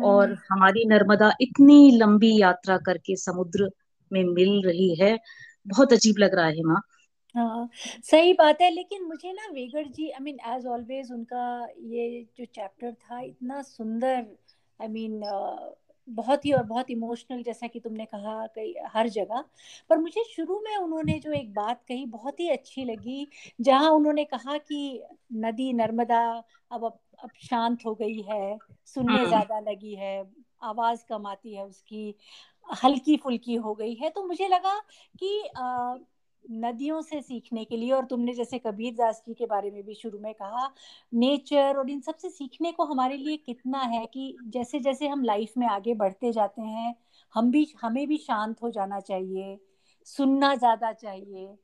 और 0.03 0.27
हम्म 0.27 0.37
हमारी 0.51 0.85
नर्मदा 0.85 1.31
इतनी 1.41 1.91
लंबी 1.97 2.35
यात्रा 2.41 2.77
करके 2.77 3.15
समुद्र 3.15 3.69
में 4.11 4.23
मिल 4.23 4.61
रही 4.65 4.95
है। 4.95 5.17
बहुत 5.65 5.93
अजीब 5.93 6.17
लग 6.19 6.35
रहा 6.35 6.45
है 6.47 6.63
माँ 6.63 6.81
हाँ 7.35 7.69
सही 8.03 8.33
बात 8.33 8.61
है 8.61 8.69
लेकिन 8.71 9.03
मुझे 9.03 9.31
ना 9.33 9.47
वेगर 9.53 9.87
जी 9.87 10.09
आई 10.11 10.19
मीन 10.23 10.39
एज 10.47 10.65
ऑलवेज 10.67 11.11
उनका 11.11 11.43
ये 11.85 12.07
जो 12.37 12.45
चैप्टर 12.45 12.93
था 12.93 13.19
इतना 13.21 13.61
सुंदर 13.61 14.15
आई 14.79 14.87
I 14.87 14.91
मीन 14.91 15.11
mean, 15.11 15.75
बहुत 16.07 16.45
ही 16.45 16.51
और 16.51 16.63
बहुत 16.63 16.89
इमोशनल 16.89 17.43
जैसा 17.43 17.67
कि 17.67 17.79
तुमने 17.79 18.05
कहा 18.05 18.45
कई 18.47 18.73
हर 18.87 19.09
जगह। 19.09 19.43
पर 19.89 19.97
मुझे 19.97 20.23
शुरू 20.25 20.59
में 20.59 20.75
उन्होंने 20.77 21.19
जो 21.19 21.31
एक 21.31 21.53
बात 21.53 21.83
कही 21.87 22.05
बहुत 22.05 22.39
ही 22.39 22.49
अच्छी 22.49 22.85
लगी 22.85 23.27
जहाँ 23.61 23.89
उन्होंने 23.91 24.23
कहा 24.25 24.57
कि 24.57 25.03
नदी 25.33 25.71
नर्मदा 25.73 26.21
अब 26.71 26.85
अब, 26.85 26.99
अब 27.23 27.29
शांत 27.41 27.85
हो 27.85 27.93
गई 27.95 28.21
है 28.21 28.57
सुनने 28.85 29.25
हम्म। 29.25 29.27
ज़्यादा 29.27 29.59
लगी 29.59 29.95
है 29.95 30.23
आवाज़ 30.63 31.05
कम 31.09 31.27
आती 31.27 31.55
है 31.55 31.65
उसकी 31.65 32.15
हल्की 32.83 33.17
फुल्की 33.17 33.55
हो 33.55 33.73
गई 33.75 33.93
है। 33.93 34.09
तो 34.09 34.23
मुझे 34.23 34.47
लगा 34.47 34.79
कि 35.19 35.47
आ, 35.57 35.95
नदियों 36.45 37.01
से 37.01 37.21
सीखने 37.21 37.65
के 37.65 37.77
लिए 37.77 37.91
और 37.91 38.05
तुमने 38.05 38.33
जैसे 38.33 38.59
कबीर 38.59 38.93
दास 38.93 39.23
जी 39.27 39.33
के 39.33 39.45
बारे 39.45 39.71
में 39.71 39.83
भी 39.83 39.93
शुरू 39.93 40.19
में 40.19 40.33
कहा 40.33 40.67
नेचर 41.13 41.77
और 41.77 41.89
इन 41.89 42.01
सबसे 42.01 42.29
सीखने 42.29 42.71
को 42.71 42.85
हमारे 42.85 43.17
लिए 43.17 43.37
कितना 43.37 43.79
है 43.79 44.05
कि 44.05 44.35
जैसे 44.47 44.79
जैसे 44.79 45.07
हम 45.07 45.23
लाइफ 45.23 45.53
में 45.57 45.67
आगे 45.67 45.93
बढ़ते 45.93 46.31
जाते 46.31 46.61
हैं 46.61 46.95
हम 47.33 47.51
भी 47.51 47.67
हमें 47.81 48.07
भी 48.07 48.17
शांत 48.17 48.61
हो 48.63 48.69
जाना 48.69 48.99
चाहिए 48.99 49.59
सुनना 50.07 50.55
ज़्यादा 50.55 50.91
चाहिए। 50.93 51.57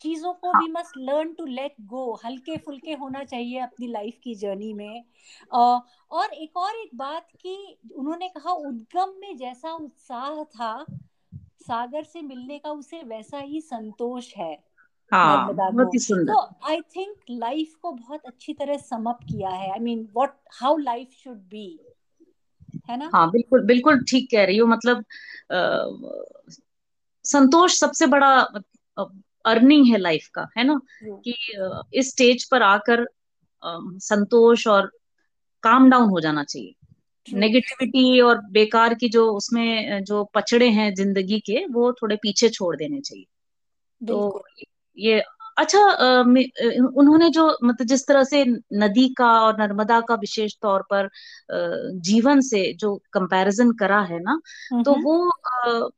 चीज़ों 0.00 0.32
को 0.34 0.52
भी 0.52 0.68
must 0.68 0.96
learn 0.98 1.32
to 1.32 1.44
let 1.46 1.74
go 1.80 2.12
हल्के 2.24 2.56
फुल्के 2.56 2.92
होना 2.92 3.24
चाहिए 3.24 3.58
अपनी 3.58 3.86
लाइफ 3.86 4.18
की 4.24 4.34
जर्नी 4.34 4.72
में। 4.74 5.04
और 6.10 6.32
एक 6.34 6.56
और 6.56 6.76
एक 6.76 6.90
बात 6.94 7.28
कि 7.40 7.78
उन्होंने 7.94 8.28
कहा 8.28 8.52
उद्गम 8.52 9.14
में 9.20 9.36
जैसा 9.36 9.72
उत्साह 9.72 10.42
था 10.44 10.72
सागर 11.60 12.04
से 12.04 12.22
मिलने 12.22 12.58
का 12.58 12.70
उसे 12.70 13.02
वैसा 13.02 13.38
ही 13.38 13.60
संतोष 13.60 14.34
है। 14.36 14.52
हाँ 15.12 15.54
तो 15.54 16.38
आई 16.64 16.80
थिंक 16.80 17.16
लाइफ 17.30 17.74
को 17.82 17.92
बहुत 17.92 18.26
अच्छी 18.26 18.54
तरह 18.54 18.76
समअप 18.76 19.18
किया 19.30 19.50
है। 19.50 19.70
I 19.72 19.78
mean 19.78 20.08
what 20.16 20.34
how 20.52 20.76
life 20.76 21.10
should 21.24 21.36
be 21.36 21.80
है 22.90 22.96
ना? 22.96 23.10
हाँ 23.14 23.30
बिल्कुल 23.30 23.66
बिल्कुल 23.66 24.04
ठीक 24.04 24.28
कह 24.30 24.44
रही 24.44 24.56
हो। 24.56 24.66
मतलब 24.66 25.04
आ, 25.52 25.84
संतोष 27.24 27.78
सबसे 27.78 28.06
बड़ा 28.06 28.40
अर्निंग 29.44 29.86
है 29.86 29.98
लाइफ 29.98 30.28
का 30.34 30.46
है 30.58 30.64
ना? 30.64 30.80
कि 31.04 31.34
इस 31.94 32.10
स्टेज 32.10 32.50
पर 32.50 32.62
आकर 32.62 33.06
संतोष 33.64 34.66
और 34.66 34.90
काम 35.62 35.90
डाउन 35.90 36.08
हो 36.10 36.20
जाना 36.20 36.44
चाहिए। 36.44 36.74
नेगेटिविटी 37.32 38.20
और 38.20 38.40
बेकार 38.50 38.94
की 38.94 39.08
जो 39.08 39.26
उसमें 39.32 40.04
जो 40.04 40.24
पचड़े 40.24 40.68
हैं 40.68 40.94
ज़िंदगी 40.94 41.40
के 41.40 41.64
वो 41.66 41.92
थोड़े 41.92 42.16
पीछे 42.16 42.48
छोड़ 42.48 42.76
देने 42.76 43.00
चाहिए। 43.00 43.26
तो 44.00 44.44
ये 44.96 45.22
अच्छा 45.60 45.78
उन्होंने 46.96 47.30
जो 47.30 47.58
मतलब 47.64 47.86
जिस 47.86 48.06
तरह 48.06 48.24
से 48.24 48.44
नदी 48.72 49.08
का 49.08 49.26
और 49.40 49.60
नर्मदा 49.60 50.00
का 50.00 50.14
विशेष 50.14 50.54
तौर 50.62 50.82
पर 50.82 51.08
जीवन 52.00 52.40
से 52.40 52.72
जो 52.72 53.02
कंपैरिजन 53.12 53.72
करा 53.72 54.00
है 54.00 54.18
ना 54.22 54.40
तो 54.82 54.92
वो 55.02 55.30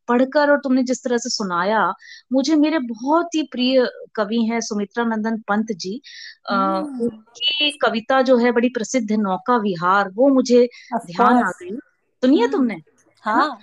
पढ़कर 0.08 0.50
और 0.50 0.58
तुमने 0.58 0.82
जिस 0.82 1.04
तरह 1.04 1.18
से 1.18 1.30
सुनाया 1.30 1.94
मुझे 2.32 2.56
मेरे 2.56 2.78
बहुत 2.78 3.34
ही 3.34 3.42
प्रिय 3.42 3.88
कवि 4.14 4.44
हैं 4.44 4.60
सुमित्रा 4.60 5.04
नंदन 5.04 5.38
पंत 5.38 5.72
जी। 5.72 6.00
हम्म। 6.50 7.00
उनकी 7.00 7.70
कविता 7.70 8.22
जो 8.22 8.36
है 8.36 8.52
बड़ी 8.52 8.68
प्रसिद्ध 8.68 9.12
नौका 9.12 9.56
विहार 9.56 10.10
वो 10.14 10.28
मुझे 10.28 10.68
ध्यान 10.96 11.36
आ 11.36 11.50
गई। 11.50 11.70
सुनिए 12.22 12.42
हम्म। 12.42 12.52
तुमने? 12.52 12.82
हाँ। 13.22 13.58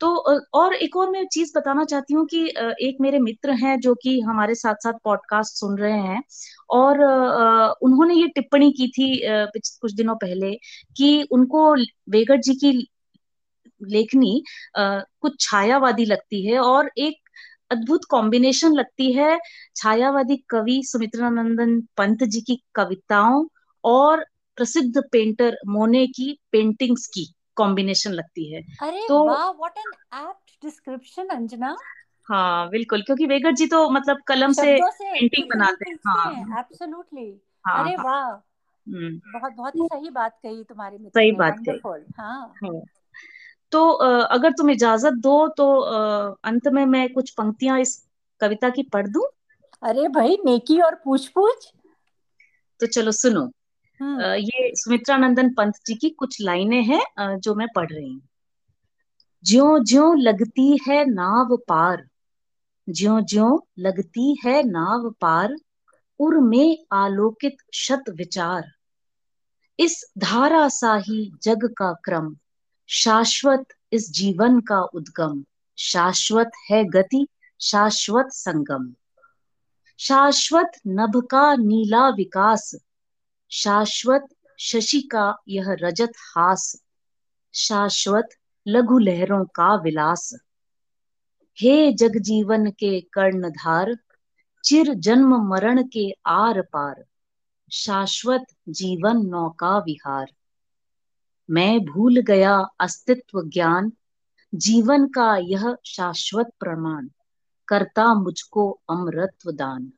तो 0.00 0.14
और 0.54 0.74
एक 0.74 0.96
और 0.96 1.10
मैं 1.10 1.26
चीज़ 1.26 1.52
बताना 1.56 1.84
चाहती 1.84 2.14
हूँ 2.14 2.26
कि 2.26 2.44
एक 2.82 2.96
मेरे 3.00 3.18
मित्र 3.18 3.50
हैं 3.50 3.80
जो 3.80 3.94
कि 3.94 4.20
हमारे 4.20 4.54
साथ 4.54 4.74
साथ 4.74 4.92
पॉडकास्ट 5.04 5.54
सुन 5.54 5.78
रहे 5.78 5.98
हैं 5.98 6.22
और 6.70 7.00
उन्होंने 7.82 8.14
ये 8.14 8.28
टिप्पणी 8.28 8.70
की 8.72 8.88
थी 8.88 9.20
कुछ 9.58 9.92
दिनों 9.92 10.14
पहले 10.14 10.54
कि 10.96 11.22
उनको 11.30 11.74
वेगड़ 12.10 12.40
जी 12.40 12.54
की 12.54 12.88
लेखनी 13.88 14.42
कुछ 14.78 15.40
छायावादी 15.40 16.04
लगती 16.04 16.46
है 16.46 16.58
और 16.58 16.90
एक 16.98 17.16
अद्भुत 17.70 18.00
कॉम्बिनेशन 18.10 18.72
लगती 18.72 19.12
है 19.12 19.38
छायावादी 19.76 20.36
कवि 20.36 20.82
सुमित्रानंदन 20.84 21.80
पंत 21.80 22.24
जी 22.24 22.40
की 22.40 22.62
कविताओं 22.74 23.46
और 23.84 24.24
प्रसिद्ध 24.56 25.02
पेंटर 25.12 25.56
मोने 25.66 26.06
की 26.06 26.38
पेंटिंग्स 26.52 27.06
की। 27.06 27.34
कॉम्बिनेशन 27.60 28.12
लगती 28.12 28.52
है। 28.52 28.62
अरे 28.82 29.06
तो 29.08 29.22
what 29.24 29.78
an 29.78 29.92
apt 30.20 30.64
description 30.64 31.28
Anjana. 31.28 31.76
हाँ 32.28 32.68
बिल्कुल 32.70 33.02
क्योंकि 33.02 33.26
वेगर 33.26 33.52
जी 33.52 33.66
तो 33.66 33.88
मतलब 33.90 34.20
कलम 34.26 34.52
से, 34.52 34.76
से 34.90 35.12
पेंटिंग 35.12 35.48
बनाते 35.50 35.90
हैं। 35.90 35.96
हाँ। 36.06 36.58
एब्सोल्युटली 36.58 37.30
हाँ, 37.66 37.78
अरे 37.78 37.94
हाँ, 37.94 38.04
वाह। 38.04 38.30
हम्म। 38.86 39.16
बहुत 39.32 39.52
बहुत 39.52 39.76
ही 39.76 39.86
सही 39.86 40.10
बात 40.10 40.38
कही 40.42 40.62
तुम्हारे 40.64 40.98
मित्र 40.98 41.20
सही 41.20 41.32
बात 41.32 41.56
कही। 41.68 41.80
हाँ, 42.18 42.54
हाँ। 42.64 42.80
तो 43.72 43.88
अगर 44.28 44.50
तुम 44.50 44.70
इजाज़त 44.70 45.14
दो 45.22 45.36
तो 45.48 45.66
अंत 46.44 46.68
में 46.68 46.84
मैं 46.86 47.08
कुछ 47.12 47.30
पंक्तियाँ 47.30 47.80
इस 47.80 47.96
कविता 48.40 48.68
की 48.68 48.82
पढ़ 48.82 49.06
दूँ? 49.06 49.22
अरे 49.82 50.08
भाई 50.08 50.38
नेकी 50.44 50.80
और 50.80 50.94
पूछ 50.94 51.28
पूछ 51.28 51.72
तो 52.80 52.86
चलो 52.86 53.12
सुनो। 53.12 53.50
हम्म। 54.00 54.22
ये 54.22 54.70
सुमित्रा 54.74 55.16
नंदन 55.16 55.52
पंत 55.54 55.74
जी 55.86 55.94
की 55.94 56.10
कुछ 56.10 56.40
लाइनें 56.40 56.82
हैं 56.82 57.38
जो 57.38 57.54
मैं 57.54 57.66
पढ़ 57.76 57.90
रही 57.92 58.12
हूँ। 58.12 58.22
ज्यो 59.44 59.78
ज्यो 59.78 60.12
लगती 60.14 60.78
है 60.88 61.04
नाव 61.04 61.56
पार, 61.68 62.06
ज्यो 62.88 63.20
ज्यो 63.20 63.66
लगती 63.78 64.38
है 64.44 64.62
नाव 64.62 65.10
पार, 65.20 65.56
उर 66.18 66.38
में 66.38 66.78
आलोकित 66.92 67.56
शत 67.74 68.04
विचार। 68.10 68.70
इस 69.78 70.04
धारा 70.18 70.68
सा 70.68 70.94
ही 70.96 71.32
जग 71.42 71.68
का 71.78 71.92
क्रम, 72.04 72.36
शाश्वत 72.88 73.66
इस 73.92 74.10
जीवन 74.12 74.60
का 74.60 74.80
उद्गम, 74.82 75.44
शाश्वत 75.78 76.50
है 76.70 76.84
गति, 76.84 77.26
शाश्वत 77.60 78.28
संगम। 78.32 78.94
शाश्वत 79.98 80.72
नभ 80.86 81.22
का 81.30 81.54
नीला 81.54 82.08
विकास 82.08 82.74
शाश्वत 83.50 84.26
शशि 84.58 85.00
का 85.00 85.36
यह 85.48 85.76
रजत 85.82 86.12
हास 86.16 86.82
शाश्वत 87.54 88.28
लघु 88.66 88.98
लहरों 88.98 89.44
का 89.44 89.74
विलास। 89.74 90.34
हे 91.58 91.92
जग 91.92 92.16
जीवन 92.16 92.70
के 92.70 93.00
कर्णधार 93.00 93.96
चिर 94.64 94.94
जन्म 94.94 95.36
मरण 95.48 95.82
के 95.88 96.12
आर 96.26 96.60
पार 96.62 97.04
शाश्वत 97.72 98.46
जीवन 98.68 99.26
नौका 99.26 99.78
विहार। 99.78 100.32
मैं 101.50 101.80
भूल 101.80 102.20
गया 102.20 102.56
अस्तित्व 102.80 103.42
ज्ञान 103.42 103.92
जीवन 104.54 105.06
का 105.08 105.36
यह 105.36 105.76
शाश्वत 105.86 106.50
प्रमाण 106.60 107.08
करता 107.68 108.14
मुझको 108.14 108.70
अमृत्व 108.90 109.52
दान 109.52 109.92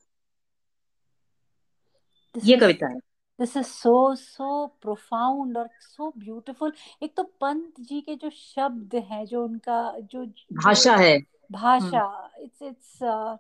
ये 2.45 2.57
कविता 2.57 2.88
है। 2.88 2.99
This 3.42 3.57
is 3.57 3.66
so 3.66 4.14
so 4.14 4.66
profound 4.66 5.59
और 5.59 5.68
सो 5.81 6.12
ब्यूटीफुल। 6.18 6.72
एक 7.02 7.16
तो 7.16 7.22
पंत 7.22 7.81
जी 7.81 8.00
के 8.00 8.14
जो 8.14 8.31
शब्द 8.31 8.94
हैं 8.94 9.24
जो 9.26 9.44
उनका 9.44 9.98
जो 9.98 10.26
भाषा 10.64 10.96
है। 10.96 11.18
भाषा 11.52 12.31
इट्स 12.38 12.62
इट्स 12.62 12.98
uh, 13.02 13.38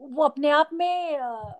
वो 0.00 0.24
अपने 0.24 0.50
आप 0.50 0.70
में 0.72 1.18
uh, 1.18 1.52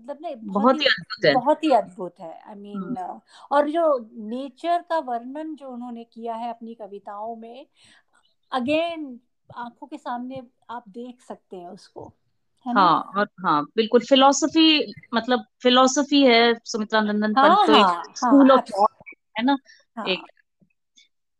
मतलब 0.00 0.18
ने 0.20 0.34
बहुत 0.36 0.80
ही 0.80 0.86
अद्भुत 0.86 1.24
है। 1.24 1.34
बहुत 1.34 1.64
ही 1.64 1.70
अद्भुत 1.70 2.20
है। 2.20 2.40
I 2.46 2.54
I 2.54 2.58
mean 2.58 2.82
mean, 2.82 3.14
uh, 3.14 3.20
और 3.52 3.70
जो 3.70 4.10
नेचर 4.12 4.82
का 4.82 4.98
वर्णन 4.98 5.54
जो 5.54 5.68
उन्होंने 5.68 6.04
किया 6.04 6.34
है 6.34 6.50
अपनी 6.50 6.74
कविताओं 6.74 7.36
में 7.36 7.66
अगेन 8.52 9.20
आँखों 9.56 9.86
के 9.86 9.98
सामने 9.98 10.42
आप 10.70 10.88
देख 10.88 11.20
सकते 11.20 11.56
हैं 11.56 11.68
उसको। 11.68 12.12
हाँ 12.66 13.12
और 13.16 13.28
हाँ 13.40 13.62
बिल्कुल 13.76 14.00
फिलोसफी 14.00 14.94
मतलब 15.14 15.44
फिलोसफी 15.62 16.22
है 16.22 16.54
सुमित्रा 16.64 17.00
नंदन 17.00 17.34
हाँ, 17.36 17.48
पंत 17.48 17.66
तो 17.66 17.72
हाँ, 17.72 18.02
एक 18.02 18.16
स्कूल 18.16 18.50
ऑफ़ 18.50 18.70
थॉट 18.70 19.14
है 19.38 19.44
ना 19.44 19.56
हाँ, 19.96 20.06
एक 20.06 20.20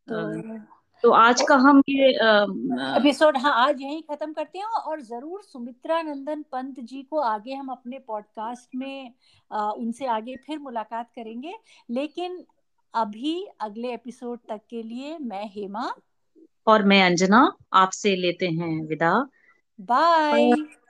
तो, 0.08 0.58
तो 1.02 1.10
आज 1.10 1.42
का 1.42 1.54
हम 1.56 1.82
ये 1.88 2.08
एपिसोड 2.96 3.36
हाँ 3.36 3.52
आज 3.66 3.80
यही 3.82 4.00
खत्म 4.00 4.32
करते 4.32 4.58
हैं 4.58 4.66
और 4.66 5.00
ज़रूर 5.00 5.42
सुमित्रा 5.42 6.00
नंदन 6.02 6.42
पंत 6.42 6.80
जी 6.80 7.02
को 7.02 7.18
आगे 7.20 7.54
हम 7.54 7.68
अपने 7.68 7.98
पॉडकास्ट 7.98 8.74
में 8.74 9.12
आ, 9.50 9.70
उनसे 9.70 10.06
आगे 10.06 10.36
फिर 10.36 10.58
मुलाकात 10.58 11.10
करेंगे। 11.16 11.54
लेकिन 11.90 12.44
अभी 12.94 13.46
अगले 13.60 13.92
एपिसोड 13.94 14.38
तक 14.48 14.60
के 14.70 14.82
लिए 14.82 15.18
मैं 15.18 15.44
हेमा 15.46 15.94
और 16.66 16.82
मैं 16.82 17.02
अंजना 17.02 17.52
आपसे 17.72 18.16
लेते 18.16 18.46
हैं 18.46 18.86
विदा। 18.86 19.26
बाय। 19.80 20.86